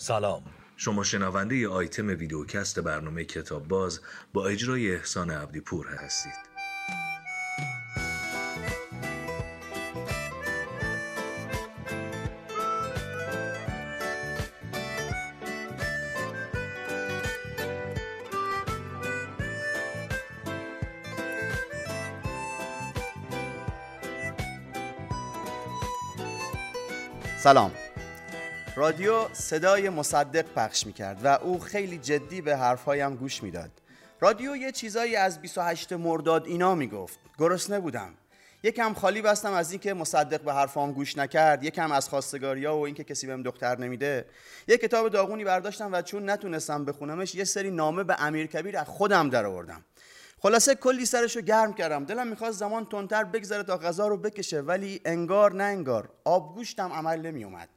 [0.00, 0.42] سلام.
[0.76, 4.00] شما شنونده ی آیتم ویدیوکست برنامه کتاب باز
[4.32, 6.32] با اجرای احسان عبدی پور هستید.
[27.42, 27.89] سلام.
[28.80, 33.70] رادیو صدای مصدق پخش می‌کرد و او خیلی جدی به حرفهایم گوش می‌داد.
[34.20, 37.18] رادیو یه چیزایی از 28 مرداد اینا می‌گفت.
[37.38, 38.14] گرسنه بودم.
[38.62, 43.04] یکم خالی بستم از اینکه مصدق به حرفام گوش نکرد یکم از خواستگاریا و اینکه
[43.04, 44.26] کسی بهم دختر نمیده.
[44.68, 48.86] یه کتاب داغونی برداشتم و چون نتونستم بخونمش یه سری نامه به امیر کبیر از
[48.86, 49.84] خودم در آوردم
[50.38, 52.04] خلاصه کلی سرشو گرم کردم.
[52.04, 56.08] دلم می‌خواست زمان تندتر بگذره تا غذا رو بکشه ولی انگار نه انگار.
[56.24, 57.68] آبگوشتم عمل نمیومد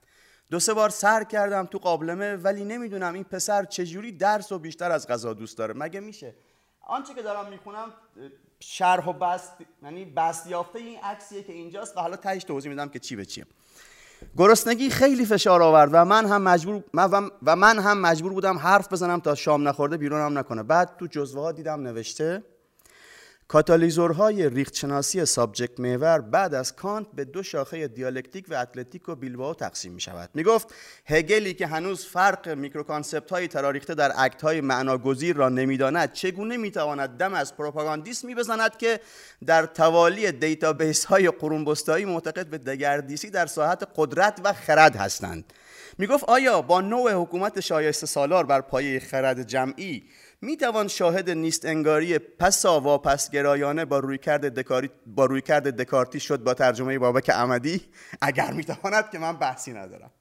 [0.54, 4.92] دو سه بار سر کردم تو قابلمه ولی نمی‌دونم این پسر چجوری درس و بیشتر
[4.92, 5.74] از غذا دوست داره.
[5.74, 6.34] مگه میشه؟
[6.82, 7.94] آنچه که دارم می‌خونم
[8.60, 9.52] شرح و بسط
[9.84, 13.26] یعنی بسط یافته این عکسیه که اینجاست و حالا تهش توضیح میدم که چی به
[13.26, 13.46] چیه.
[14.38, 16.84] گرسنگی خیلی فشار آورد و من هم مجبور
[17.44, 20.64] و من هم مجبور بودم حرف بزنم تا شام نخورده بیرونم نکنه.
[20.64, 22.44] بعد تو جزوه ها دیدم نوشته
[23.48, 29.94] کاتالیزورهای ریختشناسی subject محور بعد از کانت به دو شاخه دیالکتیک و اتلتیک و تقسیم
[29.94, 30.74] می شود می گفت
[31.06, 37.18] هگلی که هنوز فرق microconcept های تراریخته در act های معناگزیر را نمی‌داند چگونه می‌تواند
[37.18, 39.00] دم از پروپاگاندیسمی بزند که
[39.46, 45.54] در توالی database های قرون معتقد به دگردیسی در ساحت قدرت و خرد هستند؟
[45.98, 50.04] می گفت آیا با نوع حکومت شایسته سالار بر پایه خرد جمعی
[50.44, 55.82] می توان شاهد نیست انگاری پسا واپس گرایانه با روی کرد دکاری با روی کرد
[55.82, 57.82] دکارتی شد با ترجمه بابک احمدی؟
[58.22, 60.12] اگر می تواند که من بحثی ندارم.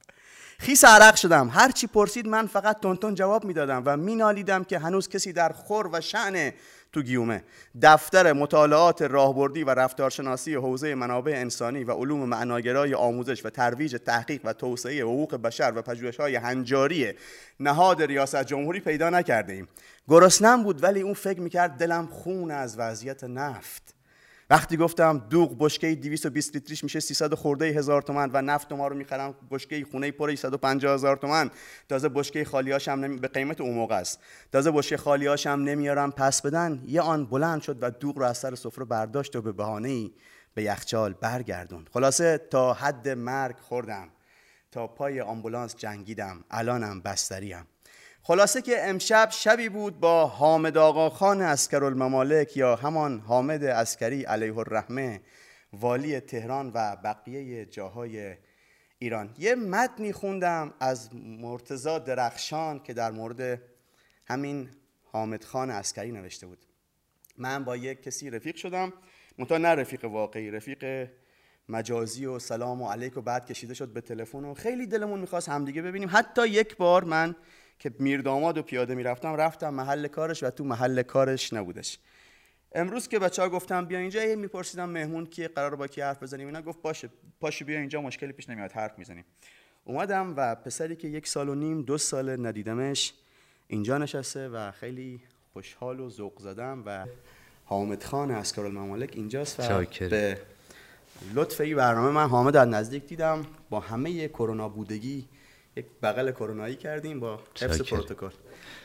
[0.63, 1.49] خیس عرق شدم.
[1.53, 5.89] هر چی پرسید من فقط تونتون جواب می‌دادم و مینالیدم که هنوز کسی در خور
[5.93, 6.51] و شعن
[6.93, 7.43] تو گیومه.
[7.81, 14.41] دفتر مطالعات راهبردی و رفتارشناسی حوزه منابع انسانی و علوم معناگرای آموزش و ترویج تحقیق
[14.43, 17.13] و توسعه حقوق بشر و پژوهش‌های هنجاری
[17.59, 19.67] نهاد ریاست جمهوری پیدا نکرده ایم
[20.07, 23.92] گرسنم بود ولی اون فکر می‌کرد دلم خون از وضعیت نفت.
[24.53, 28.95] وقتی گفتم دوغ بشکه 220 لیتریش میشه 300 خورده هزار تومن و نفت ما رو
[28.95, 31.51] می‌خرم بشکه خونه پر 150 هزار تومن.
[31.89, 33.17] تازه بشکه خالیاش هم نمی...
[33.17, 34.19] به قیمت اون موقع است.
[34.51, 38.37] تازه بشکه خالیاش هم نمیارم پس بدن یه آن بلند شد و دوغ رو از
[38.37, 40.11] سر سفره برداشت و به بهانه ای
[40.53, 44.09] به یخچال برگردون خلاصه تا حد مرگ خوردم.
[44.71, 46.43] تا پای آمبولانس جنگیدم.
[46.51, 47.67] الانم بستریم.
[48.25, 54.57] خلاصه که امشب شبی بود با حامد آقا خان اسکرالممالک یا همان حامد اسکری علیه
[54.57, 55.21] الرحمه
[55.73, 58.35] والی تهران و بقیه جاهای
[58.99, 59.35] ایران.
[59.37, 63.61] یه متنی خوندم از مرتزا درخشان که در مورد
[64.27, 64.69] همین
[65.03, 66.65] حامد خان اسکری نوشته بود.
[67.37, 68.93] من با یک کسی رفیق شدم
[69.37, 71.09] منتها نه رفیق واقعی رفیق
[71.69, 75.49] مجازی و سلام و علیک و بعد کشیده شد به تلفن و خیلی دلمون می‌خواست
[75.49, 76.09] همدیگه ببینیم.
[76.11, 77.35] حتی یک بار من
[77.79, 81.99] که میرداماد و پیاده می‌رفتم رفتم محل کارش و تو محل کارش نبودش.
[82.75, 86.23] امروز که بچه ها گفتم بیا اینجا یه میپرسیدم مهمون که قرار با کی حرف
[86.23, 87.09] بزنیم؟ اینا گفت باشه
[87.41, 89.25] پاشو بیا اینجا مشکلی پیش نمیاد حرف می‌زنیم.
[89.83, 93.13] اومدم و پسری که یک سال و نیم دو سال ندیدمش
[93.67, 95.21] اینجا نشسته و خیلی
[95.53, 97.05] خوشحال و ذوق زدم و
[97.65, 100.37] حامد خان اسکار الممالک اینجاست و به
[101.33, 103.45] لطف برنامه من حامد از نزدیک دیدم.
[103.69, 105.27] با همه کرونا بودگی
[105.75, 108.29] یک بغل کرونایی کردیم با حفظ پروتکل.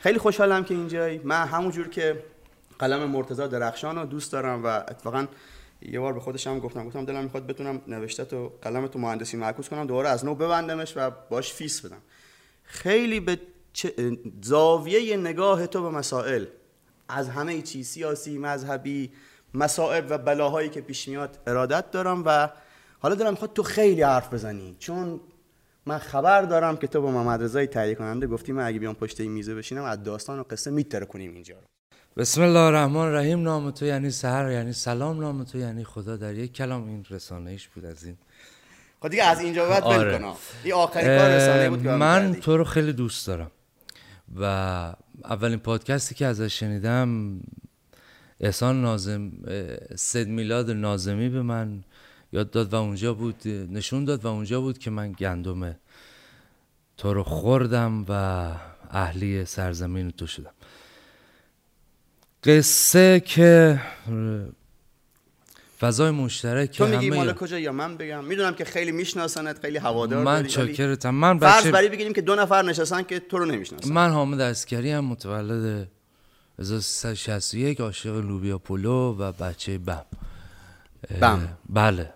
[0.00, 2.22] خیلی خوشحالم که اینجایی من همونجور که
[2.78, 5.27] قلم مرتضی درخشان رو دوست دارم و اتفاقا
[5.82, 9.37] یه بار به خودش هم گفتم گفتم دلم می‌خواد بتونم نوشته تو قلم تو مهندسی
[9.37, 12.03] معکوس کنم دوباره از نو ببندمش و باش فیس بدم.
[12.62, 13.38] خیلی به
[14.43, 16.44] زاویه نگاه تو به مسائل
[17.09, 19.12] از همه چی سیاسی مذهبی
[19.54, 22.48] مسائل و بلاهایی که پیش میاد ارادت دارم و
[22.98, 24.77] حالا دلم می‌خواد تو خیلی حرف بزنی.
[24.78, 25.21] چون
[25.88, 29.21] من خبر دارم که تو با محمد رضای تهیه کننده گفتی من اگه بیام پشت
[29.21, 31.66] این میزه بشینم از داستان و قصه میتره کنیم اینجا رو.
[32.16, 33.42] بسم الله الرحمن الرحیم.
[33.42, 35.21] نام تو یعنی سهر یعنی سلام.
[35.21, 36.16] نام تو یعنی خدا.
[36.16, 38.16] در یک کلام این رسانه ایش بود از این.
[39.03, 40.34] خب دیگه از اینجا بعد آره.
[40.65, 43.51] این آخرین کار رسانه بود که من تو رو خیلی دوست دارم
[44.36, 44.45] و
[45.24, 47.41] اولین پادکستی که ازش شنیدم
[48.41, 49.33] احسان نازم
[49.97, 51.84] سید میلاد نازمی به من
[52.33, 55.77] یاد داد و اونجا بود نشون داد و اونجا بود که من گندم
[56.98, 58.12] تو رو خوردم و
[58.91, 60.50] اهلی سرزمین تو شدم.
[62.45, 63.80] قصه که
[65.80, 68.24] فضای مشترک تو میگی مال کجا یا من بگم.
[68.24, 71.10] می‌دونم که خیلی میشناسنت خیلی هوادار من چاکرتم.
[71.10, 73.92] من فرض بچه بری بگیریم که دو نفر نشستن که تو رو نمی‌شناسن.
[73.92, 75.89] من حامد اسکری هم متولد
[76.59, 80.04] 1361 عاشق لوبیا پلو و بچه بم.
[81.21, 81.48] بم.
[81.68, 82.12] بله.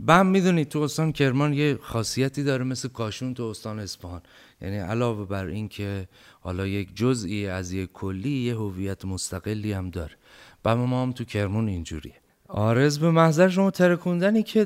[0.00, 4.22] بم می‌دونی تو استان کرمان یه خاصیتی داره مثل کاشون تو استان اصفهان.
[4.60, 6.08] یعنی علاوه بر این که
[6.40, 10.16] حالا یک جزئی از یک کلی یه هویت مستقلی هم داره.
[10.64, 12.14] بم ما هم تو کرمان اینجوریه.
[12.48, 14.64] آرز به محضر شما ترکوندنی که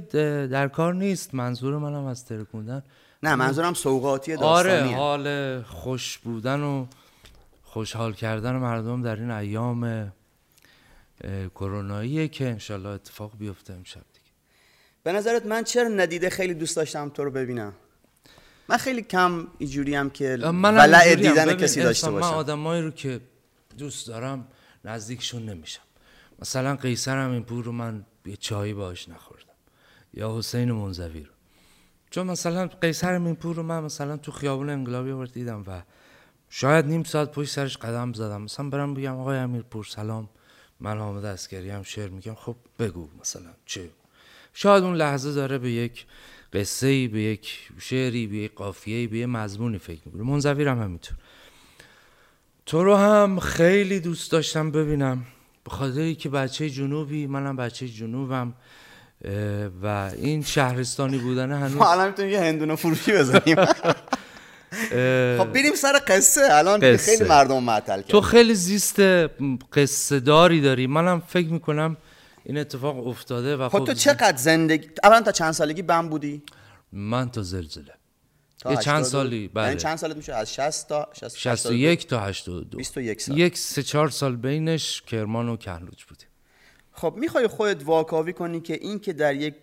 [0.50, 1.34] در کار نیست.
[1.34, 2.82] منظور منم از ترکوندن.
[3.22, 4.96] نه منظورم سوغاتی آره داستانیه.
[4.96, 6.86] حال خوش بودن و
[7.62, 10.12] خوشحال کردن مردم در این ایام
[11.54, 14.00] کروناییه که انشالله اتفاق بیفته امشب.
[15.08, 17.72] به نظرت من چرا ندیده خیلی دوست داشتم تو رو ببینم؟
[18.68, 21.30] من خیلی کم اینجوری هم که ولع اینجوریم.
[21.30, 23.20] دیدن کسی داشته انسان، من باشم آدمایی رو که
[23.78, 24.48] دوست دارم
[24.84, 25.82] نزدیکشون نمیشم.
[26.38, 29.54] مثلا قیصر هم این پور رو من یه چایی باش نخوردم.
[30.14, 31.30] یا حسین منزوی رو.
[32.10, 35.82] چون مثلا قیصر این پور رو من مثلا تو خیابون انقلابی آورد دیدم و
[36.50, 38.42] شاید نیم ساعت پشت سرش قدم زدم.
[38.42, 40.28] مثلا برم بگم آقای امیر پور سلام.
[40.80, 42.34] من حامد اسکری هم شعر میگم.
[42.34, 43.90] خب بگو مثلا چه
[44.60, 46.06] شاید اون لحظه داره به یک
[46.52, 50.22] قصه ای به یک شعری به یک قافیه به یک مضمونی فکر می‌کنه.
[50.22, 51.16] منزوی هم همینطور.
[52.66, 55.24] تو رو هم خیلی دوست داشتم ببینم.
[55.64, 58.54] به خاطری که بچه جنوبی منم بچه جنوبم
[59.82, 63.64] و این شهرستانی بودن هنوز ما الان می‌تونیم یه هندونه فروشی بزنیم.
[65.38, 66.40] خب بریم سر قصه.
[66.50, 67.16] الان قصه.
[67.16, 69.00] خیلی مردم معطل تو کرد خیلی زیست
[69.72, 70.86] قصه داری داری.
[70.86, 71.96] منم فکر می‌کنم
[72.48, 76.42] این اتفاق افتاده و خب تو چقدر زندگی اولا تا چند سالگی بم بودی؟
[76.92, 77.94] من تا زلزله.
[78.58, 79.10] تا یه چند 82.
[79.10, 79.64] سالی بله.
[79.64, 83.38] یعنی چند سالت میشه از 60 تا 60 61 تا 82 21 سال.
[83.38, 86.28] یک سه چهار سال بینش کرمان و کهلوج بودیم
[86.92, 89.54] خب می‌خوای خودت واکاوی کنی که این که در یک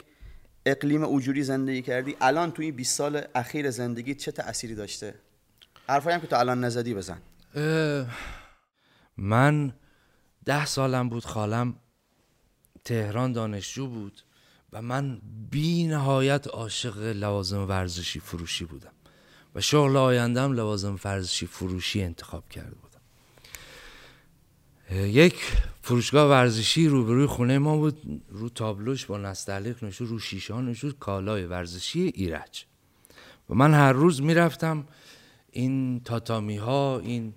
[0.65, 5.15] اقلیم اوجوری زندگی کردی الان توی 20 سال اخیر زندگی چه تأثیری داشته؟
[5.89, 7.21] حرفایی هم که تو الان نزدی بزن.
[9.17, 9.73] من
[10.45, 11.75] ده سالم بود خالم.
[12.85, 14.21] تهران دانشجو بود
[14.73, 15.21] و من
[15.51, 18.91] بی نهایت عاشق لوازم ورزشی فروشی بودم
[19.55, 22.95] و شغل آیندهم لوازم ورزشی فروشی انتخاب کرده بودم.
[25.05, 25.35] یک
[25.81, 30.99] فروشگاه ورزشی روبروی خونه ما بود رو تابلوش با نستعلیق نشود رو شیشه ها نشود
[30.99, 32.65] کالای ورزشی ایرج.
[33.49, 34.87] و من هر روز می‌رفتم
[35.51, 37.33] این تاتامی ها این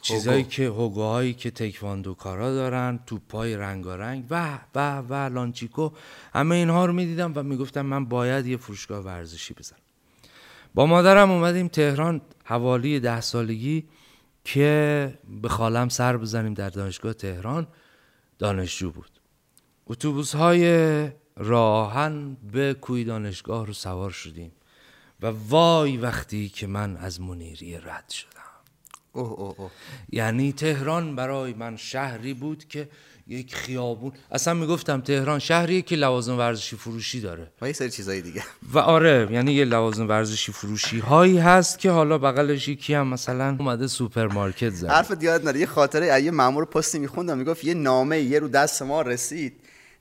[0.00, 5.90] چیزایی که هوگوهایی که تکواندو کارا دارن توپای رنگارنگ و و و لانچیکو
[6.32, 9.78] همه اینها رو می‌دیدم و می‌گفتم من باید یه فروشگاه ورزشی بزنم.
[10.74, 13.88] با مادرم اومدیم تهران حوالی ده سالگی
[14.44, 17.66] که به خالم سر بزنیم در دانشگاه تهران.
[18.38, 19.10] دانشجو بود.
[19.86, 24.52] اتوبوس های راه‌آهن به کوی دانشگاه رو سوار شدیم.
[25.22, 28.37] و وای وقتی که من از منیریه رد شدم.
[29.12, 29.70] اوه اوه اوه.
[30.10, 32.88] یعنی تهران برای من شهری بود که
[33.26, 37.52] یک خیابون اصلا می‌گفتم تهران شهریه که لوازم ورزشی فروشی داره.
[37.62, 38.42] و یه سری چیزای دیگه.
[38.72, 43.56] و آره یعنی یه لوازم ورزشی فروشی هایی هست که حالا بغلش یکی هم مثلا
[43.58, 45.60] اومده سوپرمارکت زد حرف یاد نره.
[45.60, 49.52] یه خاطره یه مامور پستی میخوندم می‌گفت یه نامه یه رو دست ما رسید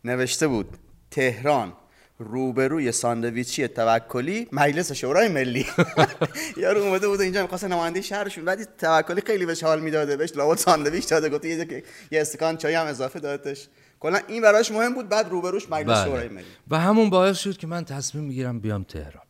[0.05, 0.77] نوشته بود
[1.11, 1.73] تهران.
[2.19, 5.65] روبروی ساندویچی توکلی مجلس شورای ملی.
[6.57, 10.57] یارو اومده بود اینجا می‌خواست نماینده شهرشون بعد توکلی خیلی بهش حال می‌داده بهش لابد
[10.57, 13.67] ساندویچ داده گفت یه یه استکان چای هم اضافه دادتش.
[13.99, 16.35] کلا این براش مهم بود بعد روبروش مجلس شورای بله.
[16.35, 16.45] ملی.
[16.67, 19.23] و همون باعث شد که من تصمیم می‌گیرم بیام تهران.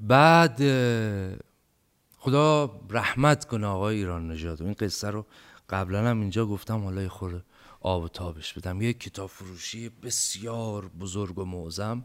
[0.00, 0.60] بعد
[2.18, 5.26] خدا رحمت کنه آقای ایران نژاد این قصه رو
[5.70, 7.42] قبلا هم اینجا گفتم حالا خورده
[7.84, 8.82] آب و تابش بدم.
[8.82, 12.04] یک کتاب فروشی بسیار بزرگ و معظم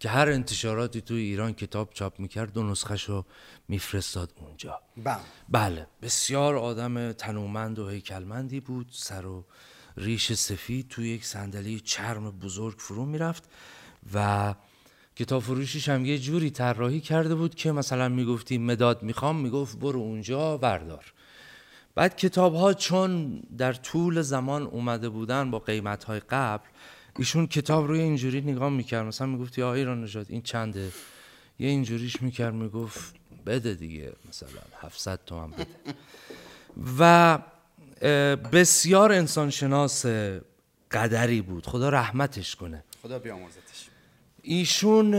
[0.00, 3.24] که هر انتشاراتی توی ایران کتاب چاپ می‌کرد دو نسخش رو
[3.68, 4.80] میفرستاد اونجا.
[5.04, 5.86] بم بله.
[6.02, 8.86] بسیار آدم تنومند و هیکلمندی بود.
[8.90, 9.44] سر و
[9.96, 13.50] ریش سفید توی یک صندلی چرم بزرگ فرو می‌رفت
[14.14, 14.54] و
[15.16, 20.00] کتاب فروشیش هم یه جوری طراحی کرده بود که مثلا می‌گفتی مداد می‌خوام می‌گفت برو
[20.00, 21.12] اونجا بردار
[21.94, 26.64] بعد کتاب ها چون در طول زمان اومده بودن با قیمت های قبل
[27.18, 29.06] ایشون کتاب روی اینجوری نگاه می‌کرد.
[29.06, 30.90] مثلا می‌گفتی آقا ایران نژاد این چنده؟
[31.58, 33.14] یه اینجوریش می‌کرد می‌گفت
[33.46, 34.48] بده دیگه مثلا
[34.80, 35.66] 700 تومن بده.
[36.98, 37.38] و
[38.52, 40.06] بسیار انسانشناس
[40.90, 41.66] قدری بود.
[41.66, 42.84] خدا رحمتش کنه.
[43.02, 43.88] خدا بیامرزتش.
[44.42, 45.14] ایشون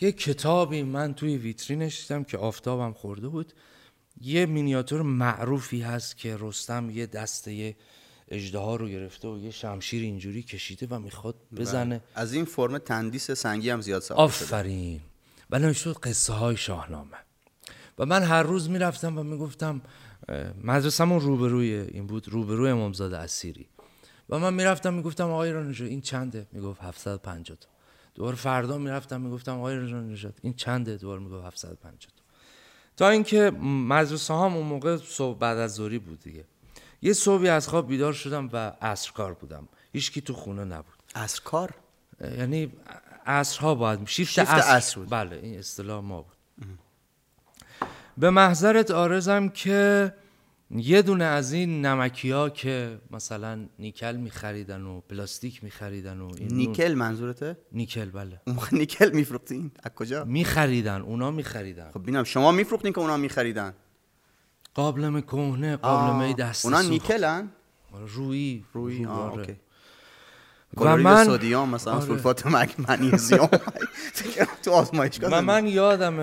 [0.00, 3.52] یه کتابی من توی ویترینش دیدم که آفتابم خورده بود.
[4.20, 7.76] یه مینیاتور معروفی هست که رستم یه دسته
[8.28, 12.00] اجده رو گرفته و یه شمشیر اینجوری کشیده و می‌خواد بزنه.
[12.14, 15.00] از این فرم تندیس سنگی هم زیاد ساخته آفرین.
[15.50, 17.16] و نوشته بود قصه های شاهنامه.
[17.98, 19.82] و من هر روز می‌رفتم و می‌گفتم
[20.64, 23.68] مدرسه‌مون روبروی این بود روبروی امامزاده اسیری.
[24.28, 27.68] و من می‌رفتم می‌گفتم آقای نژاد این چنده؟ می‌گفت 750 تا.
[28.14, 32.25] دوباره فردا می‌رفتم می‌گفتم آقای نژاد این چنده؟ دوباره می‌گفت 750
[32.96, 36.44] تا اینکه مدرسه هم اون موقع صبح بعد از ظهری بود دیگه.
[37.02, 39.68] یه صبحی از خواب بیدار شدم و عصر کار بودم.
[39.92, 40.94] هیچکی تو خونه نبود.
[41.14, 41.74] از کار
[42.20, 42.72] یعنی
[43.26, 45.10] عصرها باید شیفت, شیفت عصر, عصر بود.
[45.10, 46.36] بله این اصطلاح ما بود.
[48.18, 50.12] به محضرت آرزم که
[50.70, 56.54] یه دونه از این نمکی ها که مثلا نیکل میخریدن و پلاستیک میخریدن و این
[56.54, 58.40] نیکل منظورته؟ نیکل بله.
[58.46, 61.90] اون نیکل میفروختین؟ از کجا؟ میخریدن اونا میخریدن.
[61.90, 63.74] خب ببینم شما میفروختین که اونا میخریدن؟
[64.74, 66.82] قابلمه کهنه قابلمه دست اونا.
[66.82, 67.48] نیکلن؟
[68.06, 69.40] روی روی آه آره.
[69.40, 69.56] اوکی.
[70.76, 72.06] و من سدیم مثلا آره.
[72.06, 72.46] سولفات
[72.88, 73.38] منیزیم
[74.64, 75.42] تو آزمایشگاه و.
[75.42, 76.14] من یادم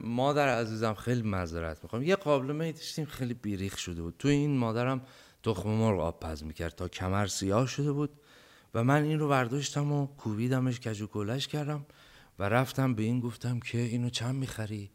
[0.00, 2.02] مادر عزیزم خیلی معذرت می‌خوام.
[2.02, 4.14] یه قابلمه داشتیم خیلی بیریخ شده بود.
[4.18, 5.02] تو این مادرم
[5.42, 8.10] تخم مرغ آب پز می‌کرد تا کمر سیاه شده بود
[8.74, 11.86] و من این رو برداشتم و کوبیدمش کج و کلش کردم
[12.38, 14.90] و رفتم به این گفتم که اینو چند می‌خری؟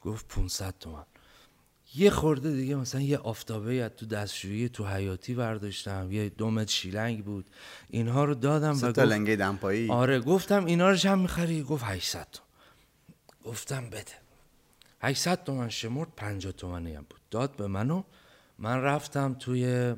[0.00, 1.04] گفت 500 تومن.
[1.94, 7.24] یه خورده دیگه مثلا یه آفتابه از تو دستشویی تو حیاتی برداشتم یه دومت شیلنگ
[7.24, 7.50] بود.
[7.90, 9.90] اینها رو دادم و تا لنگه دمپایی.
[9.90, 12.48] آره گفتم اینا رو چند می‌خری؟ گفت 800 تومن.
[13.44, 14.12] گفتم بده.
[15.00, 17.20] 800 تومن شمرد 50 تومنی هم بود.
[17.30, 18.02] داد به منو
[18.58, 19.94] من رفتم توی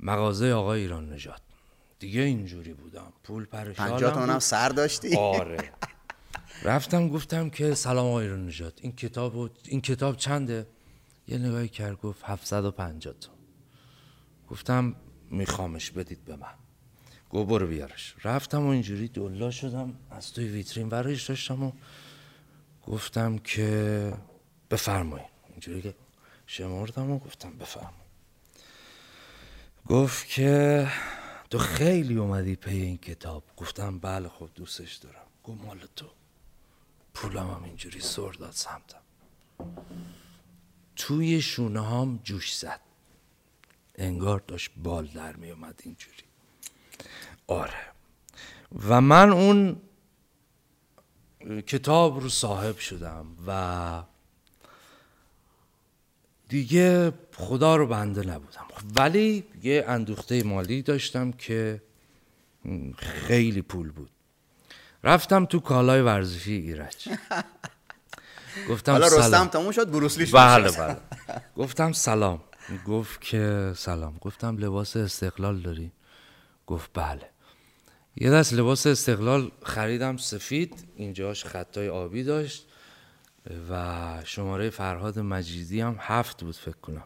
[0.00, 1.40] مغازه آقای ایران نجات
[1.98, 3.12] دیگه اینجوری بودم.
[3.24, 4.38] پول پرشالم 50 تومن هم.
[4.38, 5.72] سر داشتی؟ آره.
[6.62, 10.66] رفتم گفتم که سلام آقای نجات این کتاب این کتاب چنده؟
[11.28, 13.36] یه نگاهی کرد گفت 750 تومن
[14.48, 14.96] گفتم
[15.30, 16.54] میخوامش بدید به من.
[17.30, 18.14] گفت برو بیارش.
[18.24, 21.72] رفتم و اینجوری دلا شدم از توی ویترین ورش داشتم و
[22.86, 24.12] گفتم که
[24.70, 25.94] بفرمایید اینجوری که
[26.46, 28.06] شمردم و گفتم بفرمایید
[29.86, 30.88] گفت که
[31.50, 33.44] تو خیلی اومدی پی این کتاب.
[33.56, 35.26] گفتم بله خب دوستش دارم.
[35.44, 36.06] گفت مال تو.
[37.16, 39.00] پولم هم اینجوری سر داد سمتم.
[40.96, 42.80] توی شونه هام جوش زد.
[43.94, 46.22] انگار داشت بال در می اومد اینجوری.
[47.46, 47.92] آره.
[48.88, 49.80] و من اون
[51.66, 54.02] کتاب رو صاحب شدم و
[56.48, 58.66] دیگه خدا رو بنده نبودم.
[58.96, 61.82] ولی یه اندوخته مالی داشتم که
[62.98, 64.10] خیلی پول بود.
[65.04, 67.08] رفتم تو کالای ورزشی ایرج.
[68.70, 69.22] گفتم حالا سلام.
[69.22, 70.78] رستم تموم شد بروسلی شروع بله شد.
[70.78, 70.96] بله.
[71.56, 72.40] گفتم سلام.
[72.86, 74.16] گفت که سلام.
[74.20, 75.92] گفتم لباس استقلال داری؟
[76.66, 77.30] گفت بله.
[78.16, 80.88] یه دست لباس استقلال خریدم سفید.
[80.96, 82.66] اینجاش خطای آبی داشت.
[83.70, 87.04] و شماره فرهاد مجیدی هم هفت بود فکر کنم.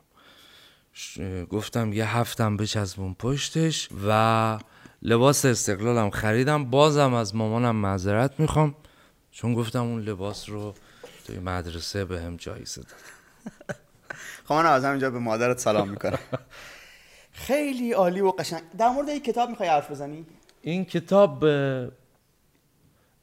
[1.51, 4.59] گفتم یه هفتم بچسبون پشتش و
[5.03, 8.75] لباس استقلالم خریدم بازم از مامانم معذرت می‌خوام.
[9.31, 10.75] چون گفتم اون لباس رو
[11.27, 12.95] توی مدرسه به هم جایزه داد
[14.47, 16.19] خب من از همینجا به مادرت سلام می‌کنم.
[17.33, 18.63] خیلی عالی و قشنگ.
[18.79, 20.27] در مورد این کتاب می‌خوای حرف بزنی؟
[20.63, 21.45] این کتاب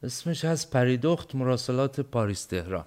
[0.03, 2.86] اسمش از پریدخت مراسلات پاریس تهران.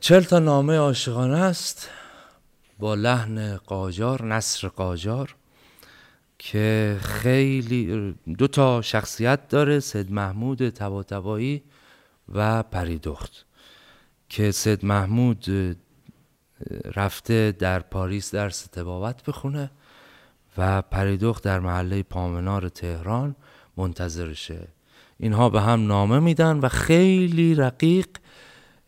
[0.00, 1.90] چل تا نامه عاشقانه است.
[2.78, 5.34] با لحن قاجار نصر قاجار.
[6.38, 11.62] که خیلی دو تا شخصیت داره سید محمود تباتبایی
[12.34, 13.46] و پریدخت
[14.28, 15.46] که سید محمود
[16.96, 19.70] رفته در پاریس درس تبابت بخونه
[20.58, 23.36] و پریدخت در محله پامنار تهران
[23.76, 24.68] منتظرشه.
[25.18, 28.08] اینها به هم نامه میدن و خیلی رقیق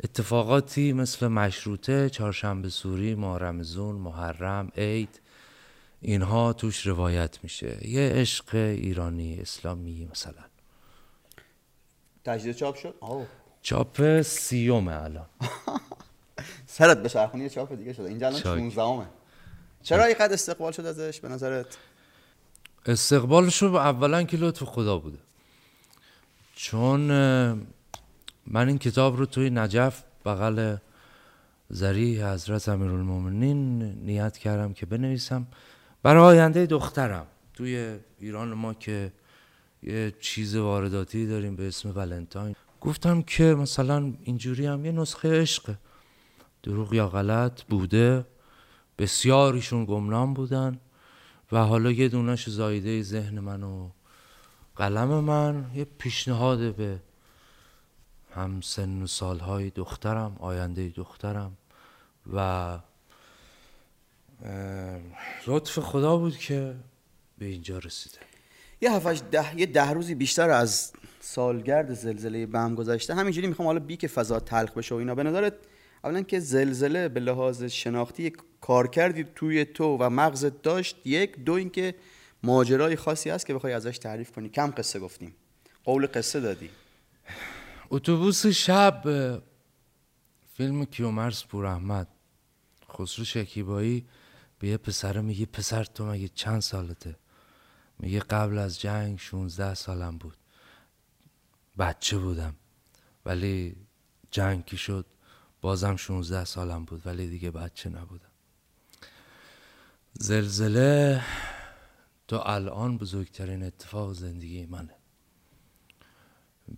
[0.04, 5.20] اتفاقاتی مثل مشروطه چهارشنبه سوری ماه محرم عید
[6.00, 7.88] اینها توش روایت میشه.
[7.88, 10.44] یه عشق ایرانی اسلامی مثلا.
[12.24, 13.26] تجدید چاپ شد؟ آه.
[13.62, 15.26] چاپ سیومه الان.
[16.66, 18.08] سرت به شرخونی چاپ دیگه شده.
[18.08, 18.58] اینجا الان چاک.
[18.58, 19.06] 16 همه
[19.82, 21.66] چرا اینقدر استقبال شد ازش به نظرت؟
[22.86, 25.18] استقبالش رو اولا که لطف خدا بوده.
[26.54, 27.00] چون
[28.46, 30.76] من این کتاب رو توی نجف بغل
[31.70, 35.46] زری حضرت امیرالمومنین نیت کردم که بنویسم.
[36.08, 37.26] برای آینده دخترم.
[37.54, 39.12] توی ایران ما که
[39.82, 42.54] یه چیز وارداتی داریم به اسم ولنتاین.
[42.80, 45.78] گفتم که مثلا اینجوری هم یه نسخه عشقه
[46.62, 48.24] دروغ یا غلط بوده.
[48.98, 50.80] بسیاریشون گمنام بودن.
[51.52, 53.88] و حالا یه دونش زایده ذهن من و
[54.76, 55.70] قلم من.
[55.74, 57.00] یه پیشنهاد به
[58.34, 61.56] هم سن و سالهای دخترم آینده دخترم.
[62.32, 62.78] و
[65.46, 66.74] لطف خدا بود که
[67.38, 68.18] به اینجا رسیده.
[68.80, 73.14] یه هفتش ده یه ده روزی بیشتر از سالگرد زلزله بم گذشته.
[73.14, 75.14] همینجوری می‌خوام حالا بی که فضا تلخ بشه و اینا.
[75.14, 75.54] به نظرت
[76.04, 81.36] اولا که زلزله به لحاظ شناختی کار کردی توی تو و مغزت داشت یک.
[81.36, 81.94] دو اینکه
[82.42, 84.48] ماجرای خاصی هست که بخوای ازش تعریف کنی.
[84.48, 85.34] کم قصه گفتیم.
[85.84, 86.70] قول قصه دادی.
[87.90, 89.02] اتوبوس شب
[90.54, 92.08] فیلم کیومرس پور احمد
[92.90, 94.06] خسرو شکیبایی
[94.58, 97.16] به یه پسره میگه پسر تو مگه چند سالته؟
[97.98, 100.36] میگه قبل از جنگ 16 سالم بود.
[101.78, 102.56] بچه بودم.
[103.24, 103.76] ولی
[104.30, 105.06] جنگ کی شد؟
[105.60, 108.30] بازم 16 سالم بود ولی دیگه بچه نبودم.
[110.12, 111.22] زلزله
[112.28, 114.94] تو الان بزرگترین اتفاق زندگی منه.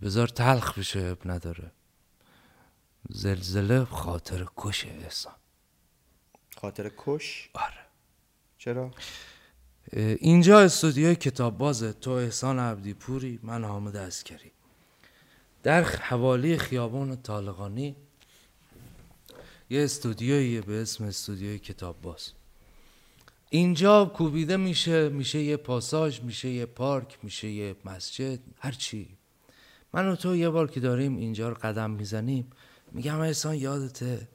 [0.01, 1.71] بذار تلخ بشه اب نداره.
[3.09, 5.40] زلزله خاطر کشه احسان.
[6.61, 7.85] خاطر کش؟ آره.
[8.57, 8.91] چرا؟
[10.19, 14.51] اینجا استودیوی کتاب بازه تو احسان عبدی پوری من حامد اسکری
[15.63, 17.95] در حوالی خیابان طالقانی
[19.69, 22.31] یه استودیویه به اسم استودیوی کتاب باز.
[23.49, 29.17] اینجا کوبیده میشه میشه یه پاساژ میشه یه پارک میشه یه مسجد هرچی
[29.93, 32.51] من و تو یه بار که داریم اینجا رو قدم می‌زنیم
[32.91, 34.27] میگم احسان یادته؟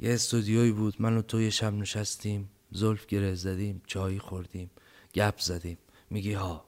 [0.00, 0.94] یه استودیویی بود.
[0.98, 4.70] من و تو یه شب نشستیم زلف گره زدیم چایی خوردیم
[5.14, 5.78] گپ زدیم.
[6.10, 6.64] میگی ها.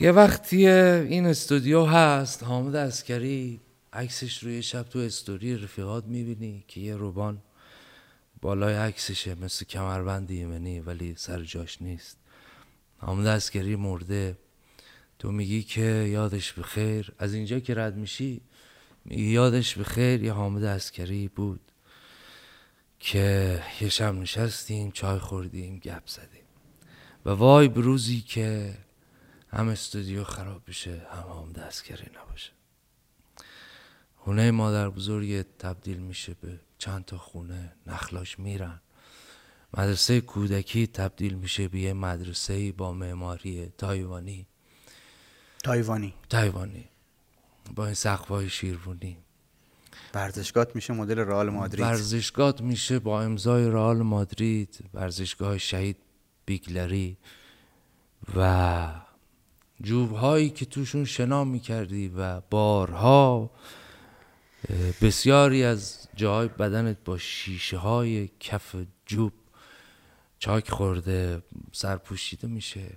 [0.00, 3.60] یه وقتی این استودیو هست حامد اسکری
[3.92, 7.42] عکسش روی شب تو استوری رفیقات می‌بینی که یه روبان
[8.40, 12.16] بالای عکسشه مثل کمربند یمنی ولی سر جاش نیست.
[12.98, 14.38] حامد عسکری مرده.
[15.18, 15.80] تو میگی که
[16.12, 17.12] یادش بخیر.
[17.18, 18.40] از اینجا که رد میشی
[19.10, 21.60] یادش بخیر یه حامد عسکری بود
[23.00, 26.44] که یه شب نشستیم چای خوردیم گپ زدیم.
[27.26, 28.78] و وای به روزی که
[29.48, 32.52] هم استودیو خراب بشه هم حامد عسکری نباشه.
[34.16, 38.80] خونه مادر بزرگ تبدیل میشه به چند تا خونه نخلاش میرن.
[39.78, 44.46] مدرسه کودکی تبدیل میشه به یه مدرسه با معماری تایوانی.
[45.64, 46.14] تایوانی.
[46.28, 46.88] تایوانی.
[47.76, 49.16] با این سقفای شیروانی.
[50.14, 51.80] ورزشگاه میشه مدل رئال مادرید.
[51.84, 55.96] ورزشگاه میشه با امضای رئال مادرید ورزشگاه شهید
[56.46, 57.16] بیگلری
[58.36, 58.92] و
[59.82, 63.50] جوبهایی که توشون شنا می‌کردی و بارها
[65.02, 69.32] بسیاری از جای بدنت با شیشه های کف جوب
[70.38, 72.90] چاک خورده سرپوشیده میشه.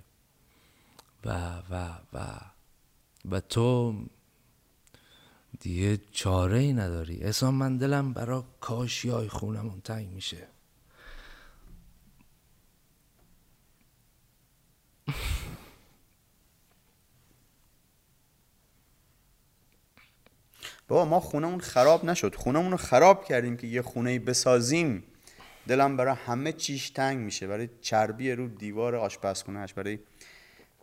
[1.24, 2.40] و و و
[3.30, 3.94] و تو
[5.60, 7.22] دیگه چاره ای نداری.
[7.22, 10.46] اصلا من دلم برا کاشی های خونمون تنگ میشه.
[20.88, 22.34] بابا ما خونمون خراب نشد.
[22.34, 25.04] خونمون رو خراب کردیم که یه خونه بسازیم.
[25.66, 27.46] دلم برای همه چیش تنگ میشه.
[27.46, 29.98] برای چربی رو دیوار آشپزخونهش برای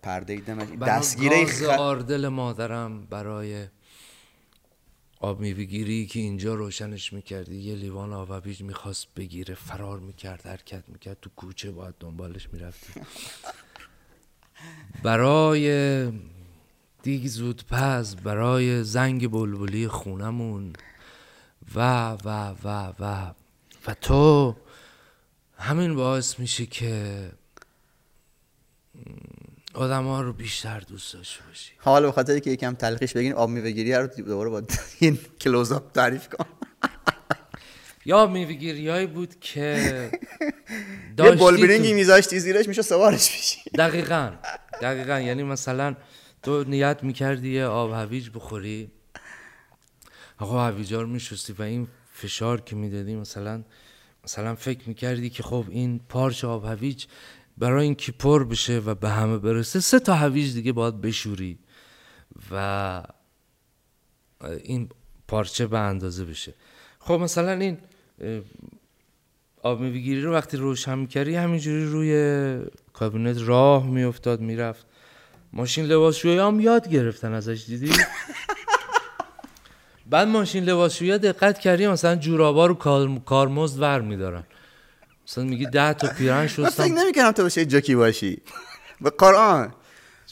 [0.04, 0.68] پرده دمش.
[0.70, 1.64] دستگیره خ...
[1.64, 3.68] آردل مادرم برای
[5.20, 11.18] آب میوهگیری که اینجا روشنش می‌کردی یه لیوان آب می‌خواست بگیره فرار می‌کرد حرکت می‌کرد
[11.22, 13.02] تو کوچه باید دنبالش می‌رفتی.
[15.04, 16.12] برای
[17.04, 20.74] دیگ زود پز برای زنگ بلبلی خونمون
[21.76, 23.34] و و و و
[23.88, 24.56] و تو
[25.58, 27.32] همین باعث میشه که
[29.76, 31.72] آدم ها رو بیشتر دوست داشته باشی.
[31.78, 34.62] حالا به خاطر که یکم تلخیش بگین آب میوهگیری رو دوباره با
[35.00, 36.46] این کلوزاپ تعریف کن.
[38.06, 40.12] یا میوهگیری هایی بود که
[41.20, 44.32] یه بولبرینگی میذاشتی زیرش میشه سوارش بشی دقیقا
[44.82, 45.20] دقیقا.
[45.20, 45.96] یعنی مثلا
[46.44, 48.92] تو نیت می‌کردی یه آب هویج بخوری.
[50.40, 53.64] آقا هویجا رو میشستی و این فشار که می‌دادی مثلا
[54.24, 57.06] مثلا فکر می‌کردی که خب این پارچ آب هویج
[57.58, 61.60] برای اینکه پر بشه و به همه برسه سه تا هویج دیگه باید بشوری
[62.52, 63.04] و
[64.64, 64.90] این
[65.28, 66.54] پارچه به اندازه بشه.
[67.00, 67.78] خب مثلا این
[69.64, 72.60] آب میوهگیری رو وقتی روشن می‌کردی همینجوری روی
[72.94, 74.86] کابینت راه میافتاد می‌رفت.
[75.54, 77.94] ماشین لباسشویی هم یاد گرفتن ازش دیدی؟
[80.10, 84.44] بعد ماشین لباسشویی دقت کردی مثلا جورابا رو کار- کارمزد ور میدارن.
[85.28, 88.42] مثلا میگی ده تا پیرن من فکر شستم نمی‌کنم تو بشه جاکی باشی.
[89.02, 89.74] به قرآن.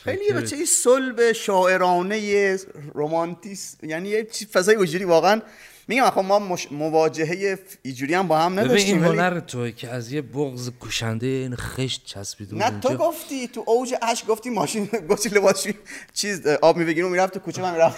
[0.03, 0.33] خیلی یه.
[0.33, 2.57] بچه صلب شاعرانه
[2.95, 5.41] رمانتیس یعنی یه چیز فضای وجودی واقعا
[5.87, 6.71] میگم خب ما مش...
[6.71, 10.69] مواجهه اینجوری هم با هم ببین نداشتیم این ولی- هنر توی که از یه بغض
[10.81, 12.97] کشنده این خشت چسبیده بود نه تو.
[12.97, 15.75] گفتی تو اوج عشق گفتی ماشین گفتی لباسشویی
[16.13, 17.97] چیز آب میبگیریم می‌رفت تو کوچه من می‌رفت.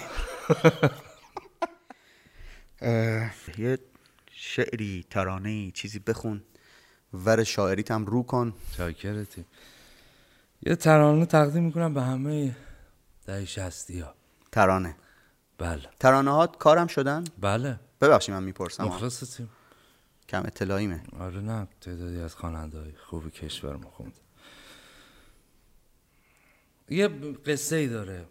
[3.58, 3.78] یه
[4.32, 6.42] شعری ترانه چیزی بخون.
[7.24, 8.54] ور شاعریت هم رو کن.
[8.76, 9.44] چاکرتی.
[10.62, 12.56] یه ترانه تقدیم می‌کنم به همه
[13.26, 14.14] دهه شستی ها
[14.52, 14.96] ترانه.
[15.58, 15.88] بله.
[16.00, 17.80] ترانه ها کارم شدن؟ بله.
[18.00, 18.84] ببخشید من می‌پرسم.
[18.84, 19.50] مخلصتیم.
[20.28, 21.02] کم اطلاعیمه.
[21.20, 23.92] آره نه تعدادی از خواننده های خوب کشور ما
[26.88, 27.08] یه
[27.46, 28.26] قصه ای داره.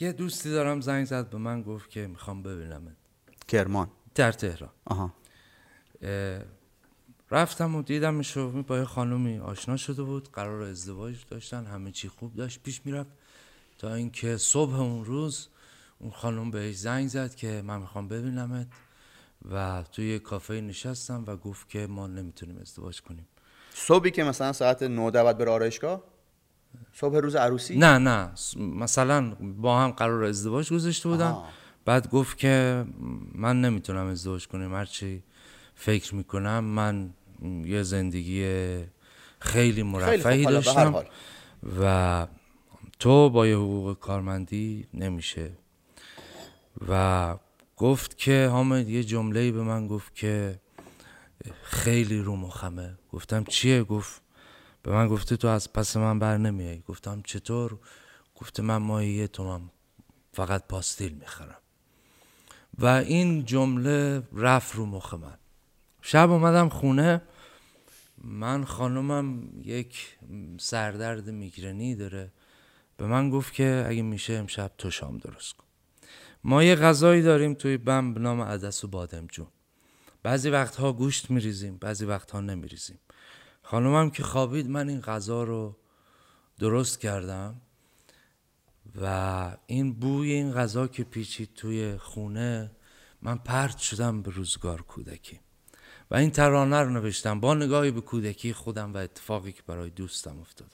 [0.00, 2.96] یه دوستی دارم زنگ زد به من گفت که می‌خوام ببینمت.
[3.48, 3.90] کرمان.
[4.14, 4.70] در تهران.
[4.84, 5.14] آها.
[6.02, 6.42] اه،
[7.32, 12.08] رفتم و دیدمش و با یه خانومی آشنا شده بود قرار ازدواج داشتن همه چی
[12.08, 13.10] خوب داشت پیش می‌رفت.
[13.78, 15.48] تا اینکه صبح اون روز
[15.98, 18.66] اون خانم بهش زنگ زد که من می‌خوام ببینمت
[19.52, 23.26] و توی کافه نشستم و گفت که ما نمی‌تونیم ازدواج کنیم.
[23.74, 26.02] صبحی که مثلا ساعت 9 بعد بره آرایشگاه؟
[26.92, 28.30] صبح روز عروسی؟ نه نه.
[28.56, 31.26] مثلا با هم قرار ازدواج گذاشته بودن.
[31.26, 31.48] آها.
[31.84, 32.84] بعد گفت که
[33.34, 35.22] من نمی‌تونم ازدواج کنیم هرچی
[35.74, 37.10] فکر می‌کنم من
[37.64, 38.44] یه زندگی
[39.38, 41.04] خیلی مرفهی هر داشتم
[41.80, 42.26] و
[42.98, 45.50] تو با یه حقوق کارمندی نمیشه.
[46.88, 47.36] و
[47.76, 50.60] گفت که حامد یه جمله به من گفت که
[51.62, 52.94] خیلی رو مخمه.
[53.12, 54.22] گفتم چیه؟ گفت
[54.82, 56.82] به من گفته تو از پس من بر نمیای.
[56.88, 57.78] گفتم چطور؟
[58.40, 59.60] گفته من ماهی یه تومن
[60.32, 61.58] فقط پاستیل می‌خرم.
[62.78, 65.38] و این جمله رفت رو مخ من
[66.02, 67.22] شب اومدم خونه
[68.24, 70.18] من خانمم یک
[70.58, 72.32] سردرد میگرنی داره.
[72.96, 75.64] به من گفت که اگه میشه امشب تو شام درست کن.
[76.44, 79.46] ما یه غذایی داریم توی بم به نام عدس و بادمجون
[80.22, 82.98] بعضی وقتها گوشت میریزیم بعضی وقتها نمیریزیم.
[83.62, 85.76] خانمم که خوابید من این غذا رو
[86.58, 87.60] درست کردم
[89.00, 92.70] و این بوی این غذا که پیچید توی خونه
[93.22, 95.40] من پرت شدم به روزگار کودکی.
[96.12, 97.40] و این ترانه رو نوشتم.
[97.40, 100.70] با نگاهی به کودکی خودم و اتفاقی که برای دوستم افتاد.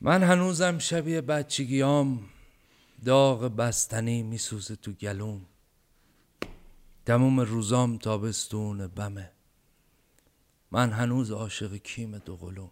[0.00, 2.20] من هنوزم شبیه بچگیام
[3.04, 5.46] داغ بستنی میسوزه تو گلوم.
[7.06, 9.30] تموم روزام تابستون بمه.
[10.70, 12.70] من هنوز عاشق کیم دوقلوم.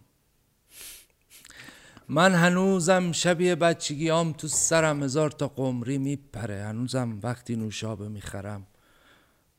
[2.09, 6.63] من هنوزم شبیه بچگیام تو سرم هزار تا قمری میپره.
[6.63, 8.67] هنوزم وقتی نوشابه می‌خرم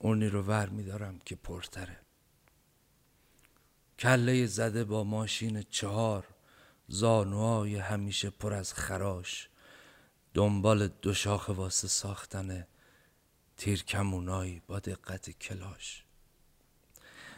[0.04, 2.00] اونی رو ور میدارم که پرتره.
[3.98, 6.26] کله زده با ماشین چهار
[6.88, 9.48] زانوهای همیشه پر از خراش.
[10.34, 12.66] دنبال دو شاخه واسه ساختن
[13.56, 16.04] تیرکمونایی با دقت کلاش.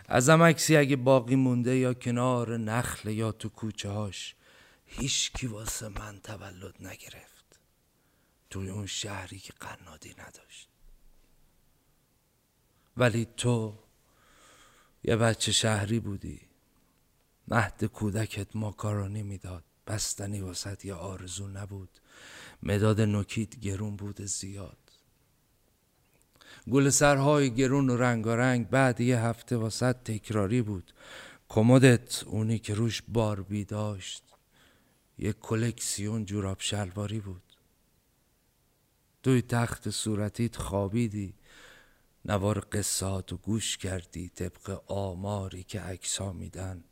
[0.09, 4.35] ازم عکسی اگه باقی مونده یا کنار نخل یا تو کوچه هاش
[4.87, 7.61] هیچکی واسه من تولد نگرفت.
[8.50, 10.76] توی اون شهری که قنادی نداشت.
[12.97, 13.79] ولی تو
[15.05, 16.41] یه بچه شهری بودی.
[17.49, 19.65] مهد کودکت ماکارونی می‌داد.
[19.87, 21.89] بستنی واسط یه آرزو نبود.
[22.63, 24.79] مداد نوکیت گرون بود زیاد.
[26.71, 30.93] گل سرهای گرون و رنگارنگ بعد یه هفته واسط تکراری بود.
[31.49, 34.23] کمدت اونی که روش باربی داشت.
[35.19, 37.43] یه کلکسیون جوراب شلواری بود.
[39.23, 41.35] توی تخت صورتیت خوابیدی.
[42.29, 46.85] نوار قصات و گوش کردی طبق آماری که عکسا میدن.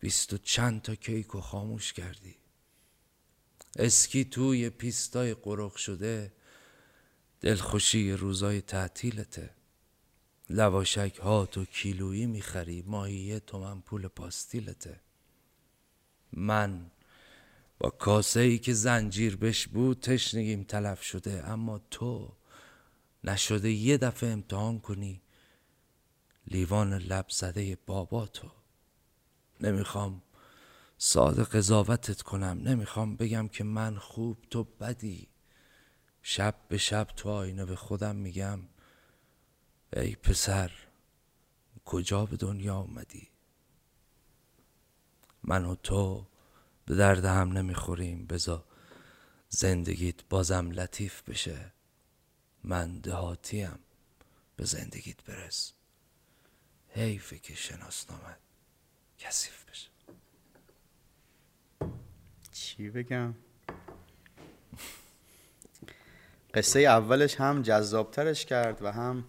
[0.00, 2.36] بیست و چند تا کیک و خاموش کردی.
[3.78, 6.32] اسکی توی پیستای قرق شده
[7.40, 9.50] دلخوشی روزای تعطیلته.
[10.50, 15.00] لواشک ها تو کیلویی می‌خری ماهیه تومن پول پاستیلته.
[16.32, 16.90] من
[17.78, 22.36] با کاسه ای که زنجیر بش بود تشنگیم تلف شده اما تو
[23.24, 25.22] نشده یه دفعه امتحان کنی.
[26.46, 28.50] لیوان لب زده بابا تو.
[29.60, 30.22] نمی‌خوام
[30.98, 32.60] ساده قضاوتت کنم.
[32.64, 35.28] نمی‌خوام بگم که من خوب تو بدی.
[36.22, 38.60] شب به شب تو آینه به خودم میگم
[39.92, 40.70] ای پسر
[41.84, 43.28] کجا به دنیا اومدی؟
[45.44, 46.26] من و تو
[46.86, 48.26] به درد هم نمی‌خوریم.
[48.26, 48.64] بزا
[49.48, 51.72] زندگیت بازم لطیف بشه.
[52.64, 53.78] من دهاتیم.
[54.56, 55.72] به زندگیت برس.
[56.88, 58.38] حیفه که شناسنامت
[59.18, 59.88] کثیف بشه.
[62.52, 63.34] چی بگم؟
[66.54, 69.24] قصه اولش هم جذابترش کرد و هم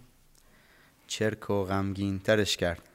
[1.08, 2.90] چرک و غمگین ترش کرد.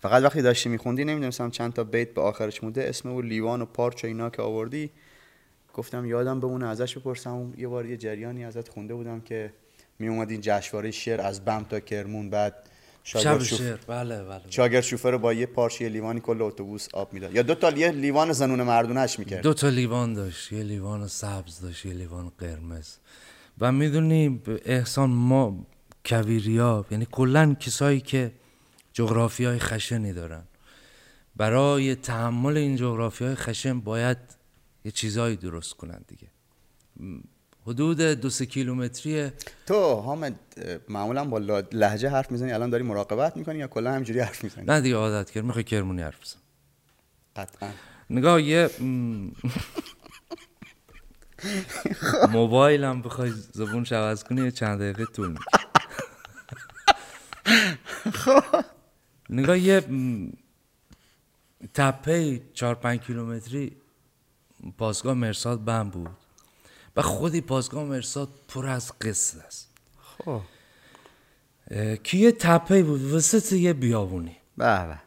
[0.00, 3.66] فقط وقتی داشتی میخوندی نمی‌دونستم چند تا بیت به آخرش موده اسم او لیوان و
[3.66, 4.90] پارچ و اینا که آوردی.
[5.78, 7.54] گفتم یادم بمونه ازش بپرسم.
[7.58, 9.52] یه بار یه جریانی ازت خونده بودم که
[9.98, 12.54] می اومد این جشنواره شعر از بم تا کرمون بعد
[13.04, 13.76] شاگرد شوف- شعر.
[13.86, 17.34] بله بله شاگرد شوفر با یه پارچ یه لیوانی کل اتوبوس آب می‌داد.
[17.34, 19.42] یا دو تا یه لیوان زنون مردونش می‌کرد.
[19.42, 20.52] دو تا لیوان داشت.
[20.52, 22.96] یه لیوان سبز داشت یه لیوان قرمز.
[23.60, 25.66] و می‌دونی احسان ما
[26.04, 28.32] کویریا یعنی کلا کسایی که
[28.92, 30.42] جغرافی های خشنی دارن.
[31.36, 34.37] برای تحمل این جغرافی های خشن باید
[34.88, 36.28] یه چیزایی درست کنن دیگه.
[37.66, 39.30] حدود دو سه کیلومتری
[39.66, 40.38] تو حامد
[40.88, 41.38] معمولا با
[41.72, 45.30] لهجه حرف می‌زنی الان داری مراقبت می‌کنی یا کلا همجوری حرف می‌زنی؟ نه دیگه عادت
[45.30, 46.38] کرد می‌خوای کرمونی حرف بزن.
[47.36, 47.70] قطعا.
[48.10, 49.28] نگاه یه م،
[52.30, 55.58] موبایلم بخوای زبونش عوض کنی یه چند دقیقه طول می‌کشه.
[59.30, 59.84] نگاه یه
[61.74, 63.76] تپه چهار پنج کیلومتری
[64.78, 66.10] پاسگاه مرساد بم بود.
[66.96, 69.68] و خودی پاسگاه مرساد پر از قصه است.
[70.00, 70.40] خب.
[72.04, 73.12] که یه تپه بود.
[73.12, 74.98] وسط یه بیابونی؟ به به.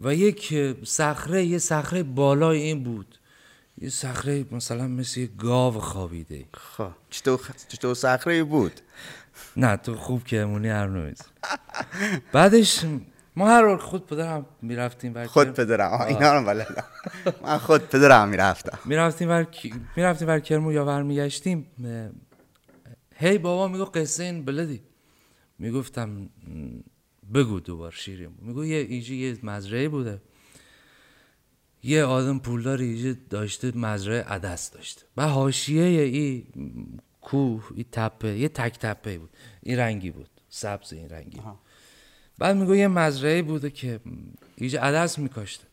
[0.00, 3.18] و یک صخره یه صخره بالای این بود.
[3.78, 6.44] یه صخره مثلا مثل یه گاو خوابیده.
[6.54, 6.90] خب.
[7.10, 8.80] چطور چطور صخره بود؟
[9.56, 11.14] نه تو خوب که امونی هر
[12.32, 12.84] بعدش
[13.36, 15.90] ما هر خود پدرم می‌رفتیم ور خود پدرم.
[15.90, 16.84] آه، اینا رو بلدم
[17.42, 18.78] من خود پدرم می‌رفتم.
[18.84, 19.46] می‌رفتیم ور
[19.96, 21.66] می‌رفتیم ور کرمو یا ور میگشتیم
[23.16, 24.82] هی بابا میگو قصه این بلدی.
[25.58, 26.28] می‌گفتم
[27.34, 30.22] بگو دوبار شیریم میگو یه ایجی یه مزرعه بوده.
[31.82, 35.02] یه آدم پولدار ایجی داشته مزرعه عدس داشته.
[35.16, 36.44] و حاشیه ای
[37.20, 39.30] کوه این تپه یه تک تپه بود.
[39.62, 40.28] این رنگی بود.
[40.48, 41.58] سبز این رنگی بود.
[42.38, 44.00] بعد میگو یه مزرعه بوده که
[44.56, 45.64] ایجا عدس میکاشته.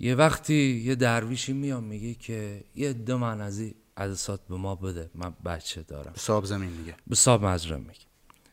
[0.00, 3.62] یه وقتی یه درویشی میاد میگه که یه دو من از
[3.96, 6.12] عدسات به ما بده من بچه دارم.
[6.16, 7.92] ساب زمین دیگه به صاحب مزرعه میگه.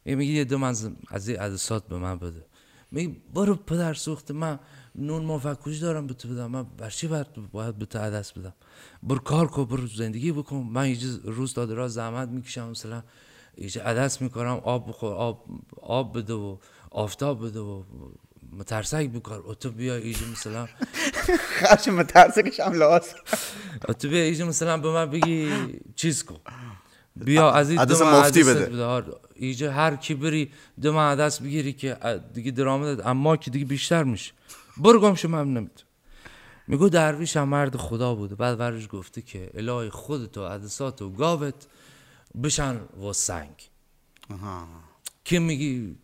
[0.06, 0.70] یه میگه یه دو من
[1.10, 2.46] از- این عدسات به من بده.
[2.92, 4.60] میگه برو پدر سوخته من
[4.96, 6.52] نون مفکوش دارم به تو بدم.
[6.52, 8.54] من بر چی باید, به تو عدس بدم.
[9.04, 10.56] برو کار کن برو زندگی بکن.
[10.58, 13.04] من اینجا روز تا دراز زحمت می‌کشم مثلا
[13.56, 15.46] اینجا عدس می‌کنم آب بخور آب
[15.82, 16.58] آب بده و
[16.98, 17.84] آفتاب بده و
[18.52, 20.68] مترسک بکار و تو بیا اینجا مثلا
[21.60, 23.14] خرش مترسکش هم لاس
[24.00, 25.50] تو بیا اینجا مثلا به من بگی
[25.96, 26.40] چیز کن.
[27.16, 28.84] بیا از این دو مفتی بده.
[28.84, 29.14] آره.
[29.36, 31.98] اینجا هر کی بری دو من عدس بگیری که
[32.34, 34.34] دیگه درآمدت اما که دیگه بیشتر میشه.
[34.78, 35.88] برو گم شو من نمی‌تونم.
[36.68, 38.36] میگو درویش هم مرد خدا بوده.
[38.36, 41.68] بعد ورش گفته که الهی خودت و عدسات و گاوت
[42.44, 43.70] بشن و سنگ.
[44.32, 44.68] آها.
[45.26, 45.96] که میگی؟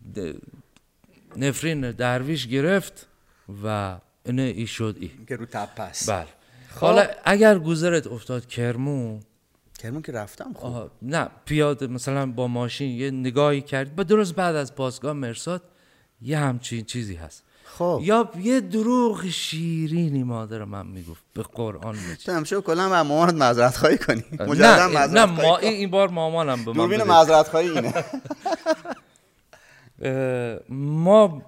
[1.36, 3.06] نفرین درویش گرفت
[3.64, 5.10] و اینه ای شد ای.
[5.28, 6.26] که رو تپه است بله
[6.80, 9.20] حالا اگر گذرت افتاد کرمون
[9.78, 10.64] کرمون که رفتم خب.
[10.66, 13.96] آها، نه پیاده مثلا با ماشین یه نگاهی کرد.
[13.96, 15.62] با درست بعد از پاسگاه مرساد
[16.22, 17.42] یه همچین چیزی هست.
[17.64, 18.00] خب.
[18.04, 23.34] یا یه دروغ شیرینی مادر من می‌گفت به قرآن تو مجید همشه کلا با مامانت
[23.34, 24.24] معذرت خواهی کنی.
[24.40, 27.02] نه نه ما این این بار مامانم به من دوربین.
[27.02, 27.94] معذرت خواهی اینه.
[30.68, 31.42] ما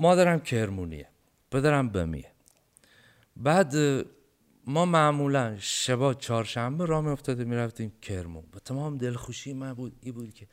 [0.00, 1.08] مادرم کرمونیه
[1.50, 2.28] پدرم بمیه.
[3.36, 3.74] بعد
[4.66, 8.44] ما معمولا شبا چهارشنبه راه میافتاده می‌رفتیم کرمون.
[8.54, 10.46] و تمام دلخوشی من بود این بود که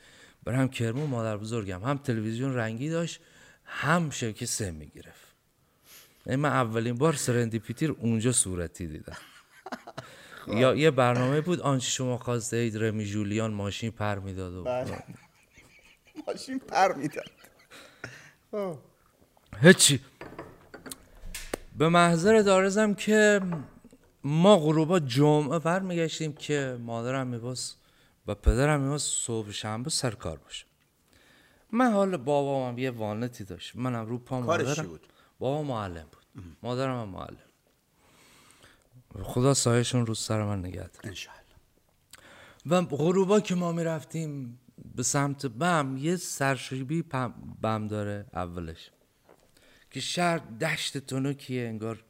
[0.43, 1.83] برم کرمون مادر بزرگم.
[1.83, 3.21] هم تلویزیون رنگی داشت
[3.65, 5.35] هم شبکه سه می‌گرفت.
[6.25, 9.17] یعنی من اولین بار سرندیپیتی رو اونجا صورتی دیدم.
[10.61, 14.63] یا یه برنامه بود آنچه شما خواسته اید رمی جولیان ماشین پر می‌داد و
[16.27, 17.31] ماشین پر می‌داد.
[18.51, 18.77] خب.
[19.61, 19.99] هیچی
[21.77, 23.41] به محضر دارزم که
[24.23, 27.75] ما غروبا جمعه ور میگشتیم که مادرم میباس
[28.27, 30.65] و پدرم میباس صبح شنبه سر کار باشه.
[31.71, 33.75] من حال بابام هم یه وانتی داشت.
[33.75, 34.87] منم رو پا مادرم.
[34.87, 35.07] بود؟
[35.39, 36.45] بابا معلم بود.
[36.63, 37.37] مادرم هم معلم.
[39.23, 40.99] خدا سایشون رو سر من نگه داره.
[41.03, 41.39] انشالله
[42.65, 44.59] و غروبا که ما می‌رفتیم
[44.95, 47.03] به سمت بم یه سرشیبی
[47.61, 48.91] بم داره اولش.
[49.91, 52.03] که شهر دشت تنکیه انگار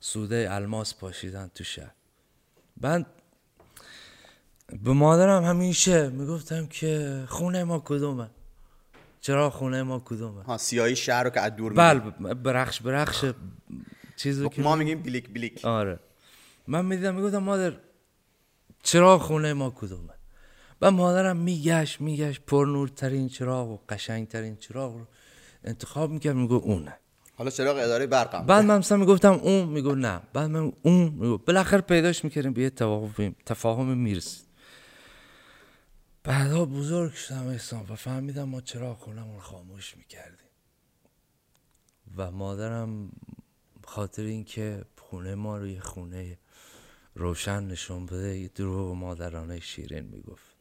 [0.00, 1.94] سوده الماس پاشیدن تو شهر.
[2.76, 3.06] بعد
[4.82, 8.30] به مادرم همیشه می‌گفتم که خونه ما کدومه؟
[9.20, 12.00] چرا خونه ما کدومه؟ ها سیاهی شهر رو که از دور بله
[12.34, 13.32] برخش برخش
[14.16, 15.64] چیزی که ما میگیم بلیک بلیک.
[15.64, 15.98] آره.
[16.66, 17.76] من می‌دیدم می‌گفتم مادر
[18.82, 20.13] چرا خونه ما کدومه؟
[20.84, 25.06] و مادرم میگشت میگشت پر نورترین چراغ و قشنگترین چراغ رو
[25.64, 26.96] انتخاب می‌کرد میگو اونه.
[27.36, 28.46] حالا چراغ اداره برقم.
[28.46, 30.20] بعد من مثلا می‌گفتم اون میگو نه.
[30.32, 34.44] بعد من اون میگو بالاخره پیداش می‌کردیم به یه تفاهم تفاهم می‌رسید.
[36.24, 40.48] بعدا بزرگ شدم احسان و فهمیدم ما چرا خونمون خاموش می‌کردیم.
[42.16, 43.12] و مادرم
[43.84, 46.38] خاطر اینکه خونه ما رو یه خونه
[47.14, 50.53] روشن نشون بده یه دروغ مادرانه شیرین می‌گفت.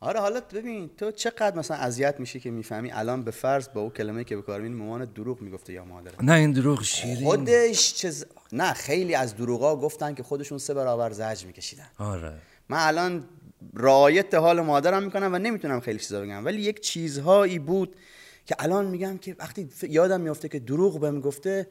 [0.00, 3.90] آره حالا ببین تو چقدر مثلا اذیت میشی که می‌فهمی الان به فرض با او
[3.90, 7.24] کلمه که به کار می‌بینی مامان دروغ می‌گفته یا مادر؟ نه این دروغ شیرین.
[7.24, 8.24] خودش چز...
[8.52, 11.88] نه خیلی از دروغا گفتن که خودشون سه برابر زج میکشیدن.
[11.98, 12.32] آره.
[12.68, 13.24] من الان
[13.74, 17.96] رعایت حال مادرم می‌کنم و نمی‌تونم خیلی چیزا بگم ولی یک چیزهایی بود
[18.46, 21.66] که الان میگم که وقتی یادم میافته که دروغ بهم گفته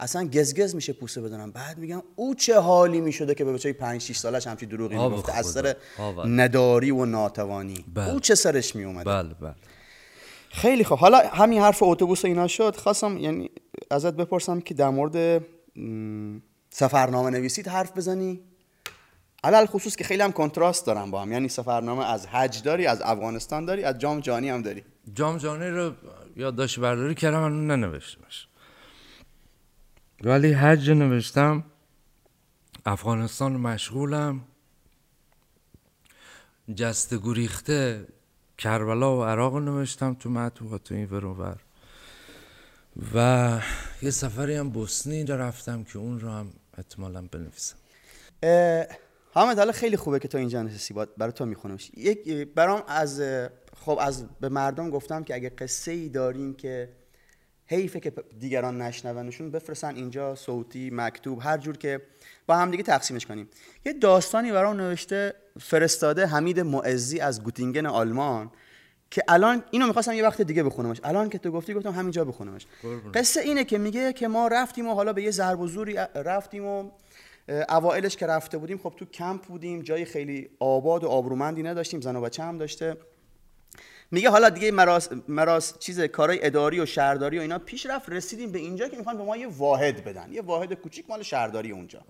[0.00, 4.00] اصلا گزگز میشه پوسه بدنم بعد میگم او چه حالی می‌شده که به بچه 5
[4.00, 5.36] 6 سالش همچی دروغی می‌گفته.
[5.36, 5.46] از.
[5.46, 5.76] سر.
[6.24, 7.84] نداری و ناتوانی.
[7.94, 8.12] بله.
[8.12, 9.54] او چه سرش میومده بله بله.
[10.50, 10.98] خیلی خوب.
[10.98, 12.76] حالا همین حرف اتوبوس اینا شد.
[12.76, 13.50] خواستم یعنی
[13.90, 15.44] ازت بپرسم که در مورد
[16.70, 18.40] سفرنامه نویسید حرف بزنی؟
[19.44, 21.32] علل خصوص که خیلی هم کنتراست دارم با هم.
[21.32, 24.84] یعنی سفرنامه از حج داری از افغانستان داری از جام جهانی هم داری.
[25.14, 25.92] جام جهانی رو
[26.36, 28.48] یادداشت برداری کردم من ننوشتمش.
[30.24, 31.64] ولی حج نوشتم
[32.86, 34.40] افغانستان مشغولم.
[36.74, 38.06] جست گریخته
[38.58, 41.56] کربلا و عراق نوشتم تو مطبوعات تو این ور اون ور.
[43.14, 43.60] و
[44.02, 47.76] یه سفری هم بوسنی رفتم که اون رو هم احتمالا بنویسم.
[49.32, 51.90] حامد حالا خیلی خوبه که تو اینجا نشستی برای تو میخونمش.
[51.96, 53.22] یک برام از
[53.76, 56.88] خب از به مردم گفتم که اگه قصه ای دارین که
[57.68, 62.02] حیفه که دیگران نشنونشون بفرستن اینجا صوتی مکتوب هر جور که
[62.46, 63.48] با هم دیگه تقسیمش کنیم.
[63.84, 68.50] یه داستانی برام نوشته فرستاده حمید معزی از گوتینگن آلمان
[69.10, 71.00] که الان اینو می‌خواستم یه وقت دیگه بخونمش.
[71.04, 72.66] الان که تو گفتی گفتم همینجا بخونمش.
[73.14, 76.66] قصه اینه که میگه که ما رفتیم و حالا به یه ضرب و زوری رفتیم
[76.66, 76.90] و
[77.68, 82.16] اوائلش که رفته بودیم خب تو کمپ بودیم جای خیلی آباد و آبرومندی نداشتیم زن
[82.16, 82.96] و بچه هم داشته.
[84.10, 88.52] میگه حالا دیگه مراس, مراس چیز کارهای اداری و شهرداری و اینا پیش رفت رسیدیم
[88.52, 90.32] به اینجا که می‌خوان به ما یه واحد بدن.
[90.32, 92.00] یه واحد کوچیک مال شهرداری اونجا.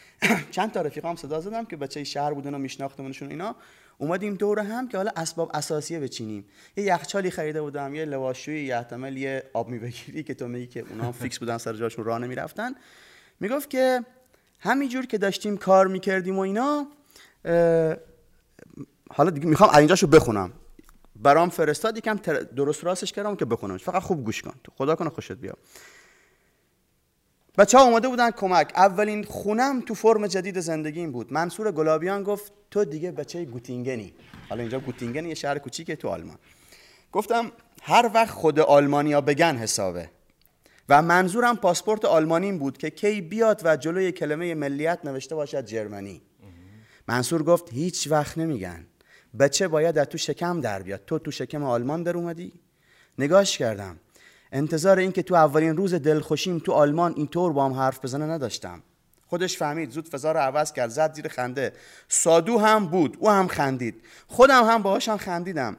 [0.50, 3.56] چند تا رفیقام صدا زدم که بچه شهر بودن و میشناختمونشون اینا.
[3.98, 6.44] اومدیم دور هم که حالا اسباب اساسیه بچینیم.
[6.76, 10.84] یه یخچالی خریده بودم یه لباسشویی یه احتمال یه آب میبگیری که تو میگی که
[10.90, 12.74] اونا فیکس بودن سر جاشون راه نمی‌رفتن.
[13.40, 14.04] می‌گفت که
[14.60, 16.86] همینجور که داشتیم کار می‌کردیم و اینا
[19.10, 20.52] حالا دیگه می‌خوام اینجاشو بخونم.
[21.22, 22.16] برام فرستاد یکم
[22.56, 24.54] درست راستش کردم که بخونمش فقط خوب گوش کن.
[24.76, 25.58] خدا کنه خوشت بیاد.
[27.58, 28.72] بچه ها اومده بودن کمک.
[28.76, 31.32] اولین خونم تو فرم جدید زندگیم بود.
[31.32, 34.14] منصور گلابیان گفت تو دیگه بچه گوتینگنی.
[34.48, 36.38] حالا اینجا گوتینگن یه شهر کوچیکه تو آلمان.
[37.12, 40.10] گفتم هر وقت خود آلمانیا بگن حسابه.
[40.88, 46.22] و منظورم پاسپورت آلمانیم بود که کی بیاد و جلوی کلمه ملیت نوشته باشد جرمنی.
[47.08, 48.86] منصور گفت هیچ وقت نمیگن.
[49.38, 52.52] بچه باید از تو شکم در بیاد؟ تو تو شکم آلمان در اومدی؟
[53.18, 53.96] نگاش کردم.
[54.52, 58.82] انتظار این که تو اولین روز دلخوشیم تو آلمان اینطور با هم حرف بزنه نداشتم.
[59.26, 61.72] خودش فهمید زود فضا رو عوض کرد زد زیر خنده.
[62.08, 63.94] سادو هم بود او هم خندید.
[64.26, 65.76] خودم هم باهاشم خندیدم.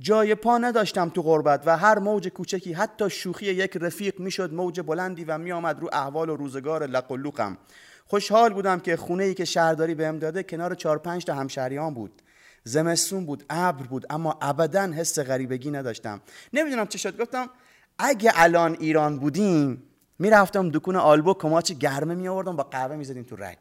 [0.00, 4.80] جای پا نداشتم تو غربت و هر موج کوچکی حتی شوخی یک رفیق می‌شد موج
[4.80, 7.58] بلندی و میآمد رو احوال و روزگار لق و لوقم
[8.06, 12.22] خوشحال بودم که خونه ای که شهرداری بهم داده کنار چهار پنج تا همشهریان بود.
[12.68, 16.20] زمستون بود ابر بود اما ابدا حس غریبگی نداشتم.
[16.52, 17.50] نمی‌دونم چه شد گفتم
[17.98, 19.82] اگه الان ایران بودیم
[20.18, 23.58] می‌رفتم دکون آلبو کماچ گرمه می آوردم با قهوه می‌زدیم تو رگ.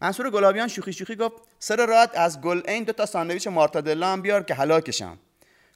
[0.00, 4.22] منصور گلابیان شوخی شوخی گفت سر راحت از گل این دو تا ساندویچ مارتادلا هم
[4.22, 5.18] بیار که هلاکشم.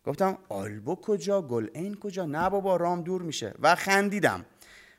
[0.05, 3.55] گفتم آلبو کجا گل این کجا؟ نه بابا رام دور میشه.
[3.63, 4.45] و خندیدم.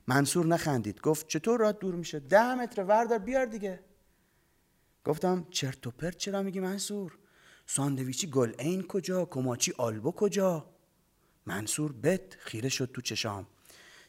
[0.07, 3.79] منصور نخندید گفت چطور راه دور میشه؟ ده متر وردار بیار دیگه.
[5.05, 7.17] گفتم چرت و پرت چرا میگی منصور؟
[7.65, 10.65] ساندویچی گل این کجا کماچی آلبو کجا؟
[11.45, 13.47] منصور بت خیره شد تو چشام.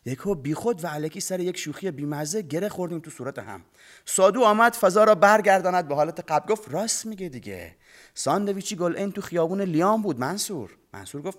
[0.05, 3.65] یکو بیخود و علکی سر یک شوخی بیمزه گره خوردیم تو صورت هم.
[4.05, 6.55] سادو آمد فضا را برگرداند به حالت قبل.
[6.55, 7.77] گفت راست میگه دیگه.
[8.15, 10.77] ساندویچی گل این تو خیابون لیام بود منصور.
[10.93, 11.39] منصور گفت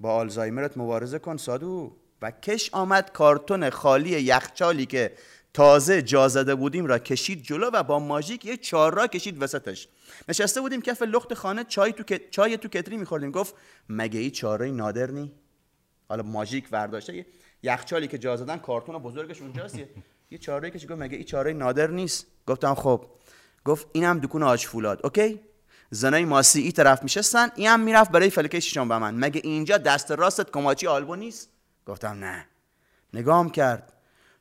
[0.00, 1.96] با آلزایمرت مبارزه کن سادو.
[2.22, 5.12] و کش آمد کارتون خالی یخچالی که
[5.56, 9.88] تازه جا زده بودیم را کشید جلو و با ماژیک یه چهار را کشید وسطش.
[10.28, 13.30] نشسته بودیم کف لخت خانه چای تو چای تو کتری میخوردیم.
[13.30, 13.54] گفت
[13.88, 15.32] مگه ای چاره نادر نی؟
[16.08, 17.26] حالا ماژیک ورداشته
[17.62, 19.78] یخچالی که جا زدن کارتون بزرگش اونجاست.
[20.30, 20.90] یه چاره کشید.
[20.90, 23.06] گفت مگه ای چاره نادر نیست؟ گفتم خب.
[23.64, 25.40] گفت اینم دکون آج فولاد اوکی؟
[25.90, 29.78] زنای ماسی ای طرف میشستن این هم می‌رفت برای فلکه شیشان به من مگه اینجا
[29.78, 31.50] دست راستت کماچی آلبو نیست؟
[31.86, 32.46] گفتم نه.
[33.14, 33.92] نگام کرد.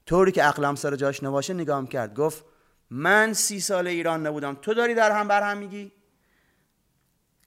[0.06, 2.16] طوری که عقلم سر جاش نباشه نگام کرد.
[2.16, 2.45] گفت
[2.89, 4.56] من سی سال ایران نبودم.
[4.56, 5.91] تو داری در هم بر هم میگی؟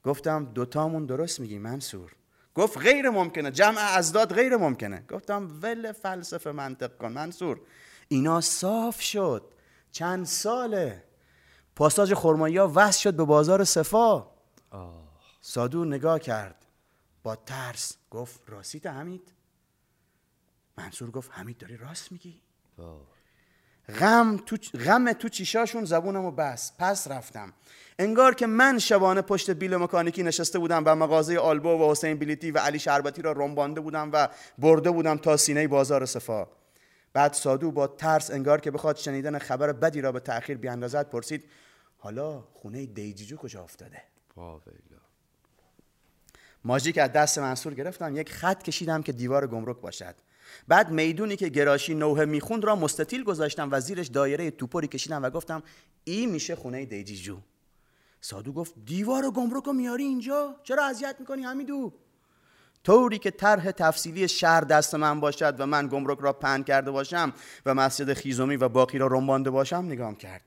[0.03, 2.15] گفتم دوتامون درست میگی منصور.
[2.55, 3.51] گفت غیر ممکنه.
[3.51, 5.05] جمع ازداد غیر ممکنه.
[5.09, 7.61] گفتم ول فلسفه منطق کن منصور.
[8.07, 9.53] اینا صاف شد.
[9.91, 11.03] چند ساله.
[11.75, 14.27] پاساج خرمایی ها وصل شد به بازار صفا.
[15.41, 16.65] سادو نگاه کرد.
[17.23, 19.31] با ترس گفت راستیت حمید؟
[20.77, 22.41] منصور گفت حمید داری راست میگی؟
[23.99, 27.53] غم تو غم تو چیشاشون زبونمو بس پس رفتم.
[27.99, 32.51] انگار که من شبانه پشت بیل مکانیکی نشسته بودم و مغازه آلبو و حسین بیلیتی
[32.51, 34.27] و علی شربتی را رنبانده بودم و
[34.57, 36.47] برده بودم تا سینه بازار صفا.
[37.13, 41.43] بعد سادو با ترس انگار که بخواد شنیدن خبر بدی را به تأخیر بیاندازد پرسید
[41.97, 44.01] حالا خونه دیجیجو کجا افتاده؟
[46.63, 50.15] ماژیک از دست منصور گرفتم یک خط کشیدم که دیوار گمرک باشد.
[50.67, 55.29] بعد می‌دونی که گراشی نوه می‌خوند را مستطیل گذاشتم و زیرش دایره توپری کشیدم و
[55.29, 55.63] گفتم
[56.03, 57.37] این میشه خونه دیجیجو.
[58.21, 61.93] سادو گفت دیوار گمرک رو میاری اینجا؟ چرا اذیت می‌کنی همیدو
[62.83, 67.33] طوری که طرح تفصیلی شهر دست من باشد و من گمرک را پهن کرده باشم
[67.65, 70.41] و مسجد خیزومی و باقی را رنبانده باشم نگام کرد.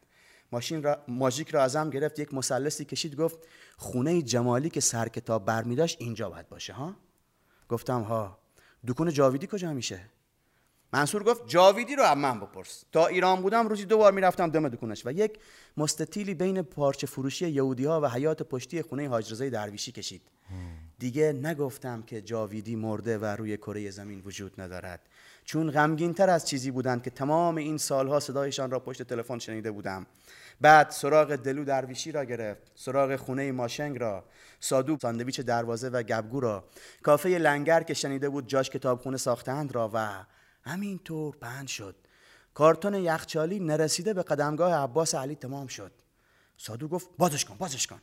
[0.53, 3.39] ماشین را ماژیک را ازم گرفت یک مثلثی کشید گفت
[3.77, 6.97] خونه جمالی که سر کتاب برمی اینجا باید باشه ها؟
[7.69, 8.42] گفتم ها.
[8.89, 10.01] دکون جاویدی کجا میشه؟
[10.93, 12.85] منصور گفت جاویدی رو من بپرس.
[12.93, 15.39] تا ایران بودم روزی دو بار می‌رفتم دم دکونش و یک
[15.77, 20.23] مستطیلی بین پارچه فروشی یهودی ها و حیات پشتی خونه حاج رضای درویشی کشید.
[20.99, 25.01] دیگه نگفتم که جاویدی مرده و روی کره زمین وجود ندارد.
[25.45, 29.71] چون غمگین تر از چیزی بودند که تمام این سالها صدایشان را پشت تلفن شنیده
[29.71, 30.07] بودم.
[30.61, 32.73] بعد سراغ دلو درویشی را گرفت.
[32.75, 34.25] سراغ خونه ماشنگ را.
[34.65, 36.65] سادو ساندویچ دروازه و گبگو را
[37.03, 40.25] کافه لنگر که شنیده بود جاش کتابخونه ساختند را و
[40.63, 41.97] همینطور پند شد.
[42.55, 45.93] کارتون یخچالی نرسیده به قدمگاه عباس علی تمام شد.
[46.57, 48.01] سادو گفت بازش کن بازش کن.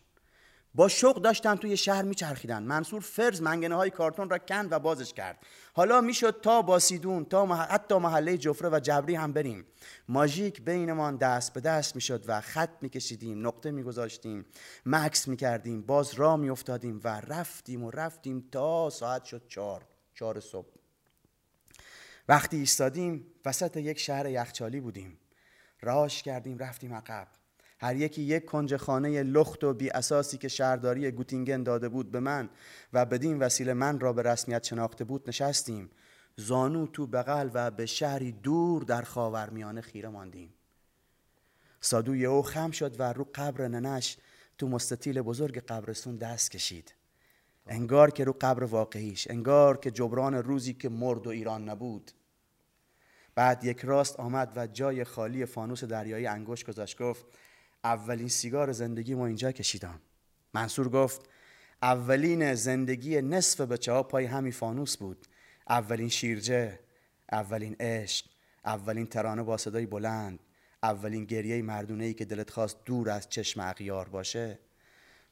[0.75, 2.63] با شوق داشتن توی شهر میچرخیدن.
[2.63, 5.39] منصور فرز منگنه های کارتون را کند و بازش کرد.
[5.73, 9.65] حالا می‌شد تا باسیدون تا حتی محله جفره و جبری هم بریم.
[10.07, 14.45] ماژیک بینمان دست به دست می‌شد و خط میکشیدیم نقطه میگذاشتیم.
[14.85, 20.69] مکس می‌کردیم باز را میافتادیم و رفتیم و رفتیم تا ساعت شد چهار چهار صبح.
[22.27, 25.17] وقتی ایستادیم وسط یک شهر یخچالی بودیم.
[25.81, 27.38] راش کردیم رفتیم عقب.
[27.81, 32.19] هر یکی یک کنج خانه لخت و بی اساسی که شهرداری گوتینگن داده بود به
[32.19, 32.49] من
[32.93, 35.89] و بدین وسیله من را به رسمیت شناخته بود نشستیم.
[36.35, 40.53] زانو تو بغل و به شهری دور در خاورمیانه خیره ماندیم.
[41.81, 44.17] سادو او خم شد و رو قبر ننش
[44.57, 46.93] تو مستطیل بزرگ قبرستون دست کشید.
[47.67, 52.11] انگار که رو قبر واقعیش انگار که جبران روزی که مرد و ایران نبود.
[53.35, 57.25] بعد یک راست آمد و جای خالی فانوس دریایی انگوش گذاشت گفت
[57.83, 59.99] اولین سیگار زندگی ما اینجا کشیدم.
[60.53, 61.29] منصور گفت
[61.81, 65.27] اولین زندگی نصف بچه ها پای همین فانوس بود.
[65.69, 66.79] اولین شیرجه
[67.31, 68.25] اولین عشق
[68.65, 70.39] اولین ترانه با صدای بلند
[70.83, 74.59] اولین گریه مردونه ای که دلت خواست دور از چشم اغیار باشه.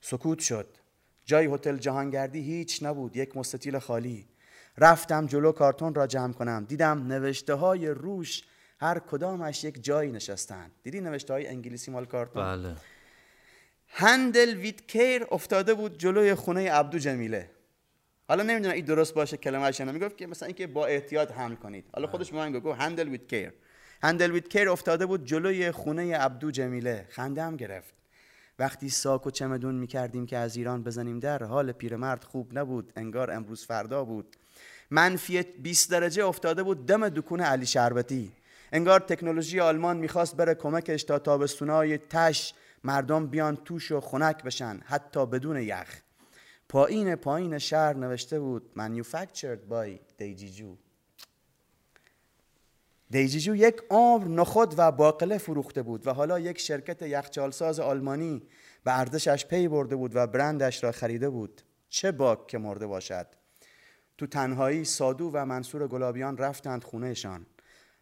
[0.02, 0.78] سکوت شد.
[1.26, 4.28] جای هتل جهانگردی هیچ نبود یک مستطیل خالی.
[4.78, 6.66] رفتم جلو کارتون را جمع کنم.
[6.66, 8.43] دیدم نوشته های روش
[8.80, 12.76] هر کدامش یک جایی نشستن دیدی نوشته های انگلیسی مال کارتون؟ بله.
[13.88, 17.52] هندل ویت کیر افتاده بود جلوی خونه عبدو جمیله.
[18.28, 19.92] حالا نمی‌دونم این درست باشه کلمه نه.
[19.92, 21.86] می‌گفت که مثلا اینکه با احتیاط حمل کنید.
[21.94, 23.54] حالا خودش به من گفت هندل ویت کیر.
[24.04, 27.06] هندل ویت کیر افتاده بود جلوی خونه عبدو جمیله.
[27.10, 27.94] خندم گرفت.
[28.60, 32.94] وقتی ساک و چمدون می‌کردیم که از ایران بزنیم در حال پیرمرد خوب نبود.
[32.96, 34.36] انگار امروز فردا بود.
[34.92, 36.86] منفی 20 درجه افتاده بود.
[36.86, 38.32] دم دکون علی شربتی.
[38.72, 42.53] انگار تکنولوژی آلمان می‌خواست بره کمکش تا تابستونای تش
[42.84, 46.01] مردم بیان توش و خنک بشن حتی بدون یخ.
[46.70, 50.76] پایین پایین شهر نوشته بود manufactured by دیجیجو
[53.09, 58.43] دیجیجو یک عمر نخود و باقله فروخته بود و حالا یک شرکت یخچالساز آلمانی
[58.84, 61.61] به ارزشش پی برده بود و برندش را خریده بود.
[61.89, 63.28] چه باک که مرده باشد.
[64.18, 67.45] تو تنهایی سادو و منصور گلابیان رفتند خونهشان.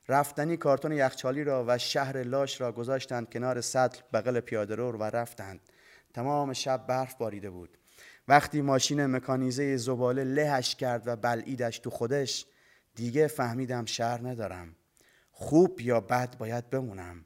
[0.09, 5.59] رفتنی کارتون یخچالی را و شهر لاش را گذاشتند کنار سطل بغل پیاده و رفتند.
[6.13, 7.77] تمام شب برف باریده بود.
[8.27, 12.45] وقتی ماشین مکانیزه زباله لهش کرد و بلعیدش تو خودش
[12.95, 14.75] دیگه فهمیدم شهر ندارم.
[15.31, 17.25] خوب یا بد باید بمونم.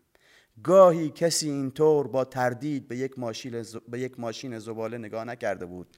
[0.64, 5.98] گاهی کسی اینطور با تردید به یک ماشین به یک ماشین زباله نگاه نکرده بود.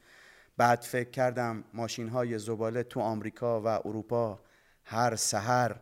[0.58, 4.40] بعد فکر کردم ماشین های زباله تو آمریکا و اروپا
[4.84, 5.76] هر سحر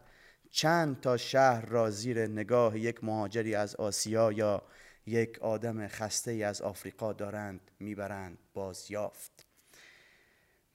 [0.52, 4.62] چند تا شهر را زیر نگاه یک مهاجری از آسیا یا
[5.06, 9.46] یک آدم خسته از آفریقا دارند می‌برند بازیافت.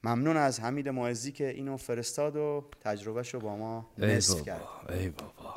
[0.04, 4.62] ممنون از حمید معزی که اینو فرستاد و تجربهش رو با ما نصف کرد.
[4.88, 5.54] ای بابا.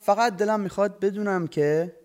[0.00, 1.96] فقط دلم می‌خواد بدونم که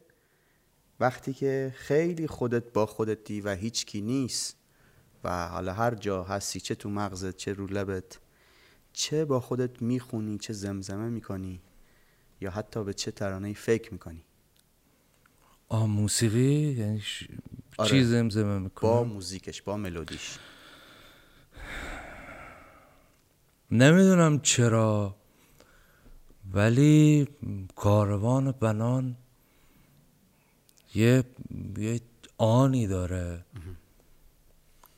[1.00, 4.58] وقتی که خیلی خودت با خودتی و هیچکی نیست
[5.24, 8.20] و حالا هر جا هستی چه تو مغزت چه رو لبت
[8.94, 11.62] چه با خودت می‌خونی چه زمزمه می‌کنی
[12.42, 14.24] یا حتی به چه ترانه فکر می‌کنی؟
[15.68, 17.28] آه موسیقی؟ یعنی ش...
[17.78, 17.90] آره.
[17.90, 20.38] چی زمزمه می‌کنم با موزیکش با ملودیش.
[23.72, 25.16] نمی‌دونم چرا
[26.54, 27.28] ولی
[27.76, 29.18] کاروان بنان
[30.96, 31.24] یه
[31.78, 32.02] یه
[32.38, 33.46] آنی داره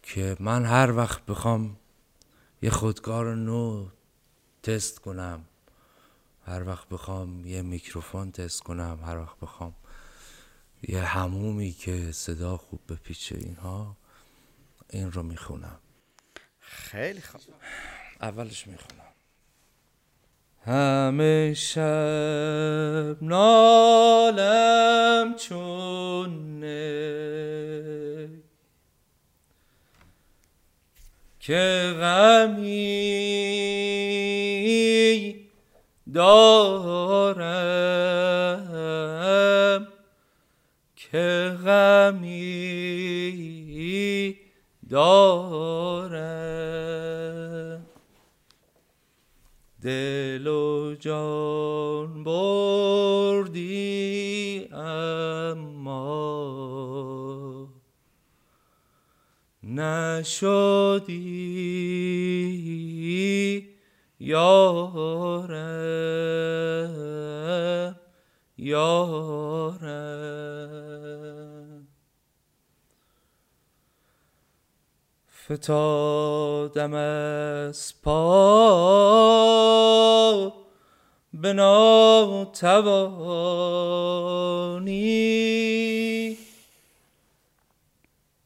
[0.03, 1.75] که من هر وقت بخوام
[2.63, 3.87] یه خودکار نو
[4.63, 5.45] تست کنم.
[6.45, 8.99] هر وقت بخوام یه میکروفون تست کنم.
[9.05, 9.75] هر وقت بخوام
[10.81, 13.97] یه همومی که صدا خوب بپیچه اینها
[14.89, 15.79] این رو می‌خونم.
[16.59, 17.41] خیلی خوب
[18.21, 19.13] اولش می‌خونم.
[20.65, 24.55] همه شب نالم
[25.35, 28.42] چون نی
[31.45, 32.83] که غمی
[36.13, 37.07] دارم
[40.95, 42.63] که غمی
[44.89, 46.23] دارم.
[49.81, 53.12] دل و جان بردی
[59.75, 61.23] نشدی
[64.19, 65.19] یارم
[68.57, 70.13] یارم
[75.45, 78.23] فتادم از پا
[81.33, 82.63] به ناتوانی.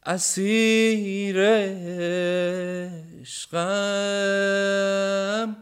[0.09, 1.37] اسیر
[3.21, 5.57] عشقم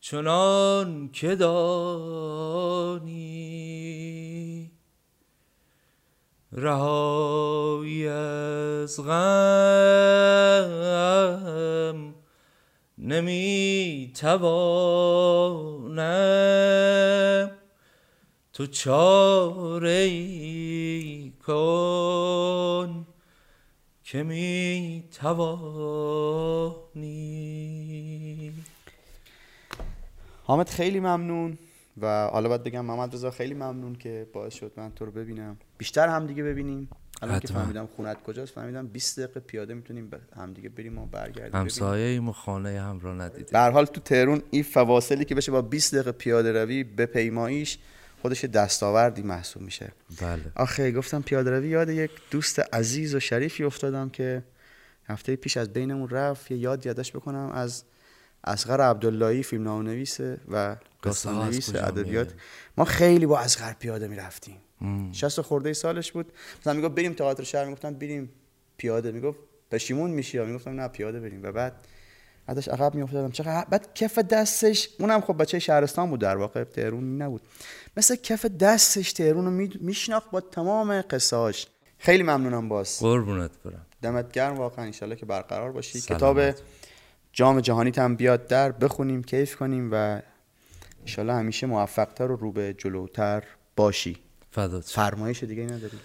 [0.00, 3.10] چنان که دانی.
[6.52, 9.10] رهایی از غم
[12.98, 16.00] نمی توانم
[18.52, 23.09] تو چاره ای کن.
[24.04, 25.72] که می توانی
[30.44, 31.58] حامد خیلی ممنون.
[32.00, 35.56] و حالا باید بگم محمد رضا خیلی ممنون که باعث شد من تو رو ببینم.
[35.78, 36.88] بیشتر همدیگه ببینیم.
[37.22, 37.48] الان که.
[37.48, 41.60] فهمیدم خونت کجاست فهمیدم 20 دقیقه پیاده می‌تونیم به همدیگه بریم و برگردیم.
[41.60, 45.34] همسایه ایم و خانه هم رو ندیده به هر حال تو تهرون این فواصلی که
[45.34, 47.78] بشه با 20 دقیقه پیاده روی به پیماییش
[48.22, 49.92] خودش دستاوردی محسوب میشه.
[50.20, 50.42] بله.
[50.56, 54.42] آخه گفتم پیاده روی یاد یک دوست عزیز و شریفی افتادم که
[55.06, 56.50] هفته پیش از بینمون رفت.
[56.50, 57.84] یه یاد یادش بکنم از
[58.44, 62.28] اصغر عبداللهی فیلم نویسه و داستان نویس ادبیات؟
[62.76, 64.56] ما خیلی با اصغر پیاده می‌رفتیم.
[64.80, 65.12] مم.
[65.12, 66.32] 60 خورده سالش بود.
[66.60, 67.64] مثلا می‌گفت بریم تئاتر شهر.
[67.64, 68.30] می‌گفتم بریم
[68.76, 69.12] پیاده.
[69.12, 69.38] می‌گفت
[69.70, 71.42] پشیمون میشی یا؟ می‌گفتم نه پیاده بریم.
[71.42, 71.86] و بعد
[72.50, 73.30] ازش عقب میافتادم.
[73.30, 77.42] چقدر بعد کف دستش اونم خب بچه شهرستان بود در واقع تهرون نبود.
[77.96, 81.66] مثل کف دستش تهرون رو میشناخت با تمام قصهاش
[81.98, 82.98] خیلی ممنونم باز.
[83.00, 83.86] قربونت برم.
[84.02, 84.56] دمت گرم.
[84.56, 85.98] واقعا انشالله که برقرار باشی.
[85.98, 86.20] سلامت.
[86.20, 86.64] کتاب
[87.32, 90.20] جام جهانیت هم بیاد در بخونیم کیف کنیم و
[91.00, 93.44] انشالله همیشه موفقتر و رو به جلوتر
[93.76, 94.16] باشی.
[94.50, 94.84] فدات.
[94.84, 95.98] فرمایش دیگه نداری؟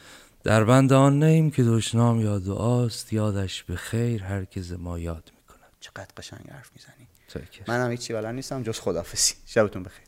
[0.44, 4.46] در بند آن نیم که دشنام یا دعاست یادش به خیر هر
[4.78, 5.32] ما یاد
[5.86, 7.08] چقدر قشنگ حرف می‌زنی.
[7.68, 10.06] منم هیچی بلد نیستم جز خدافسی شبتون بخیر.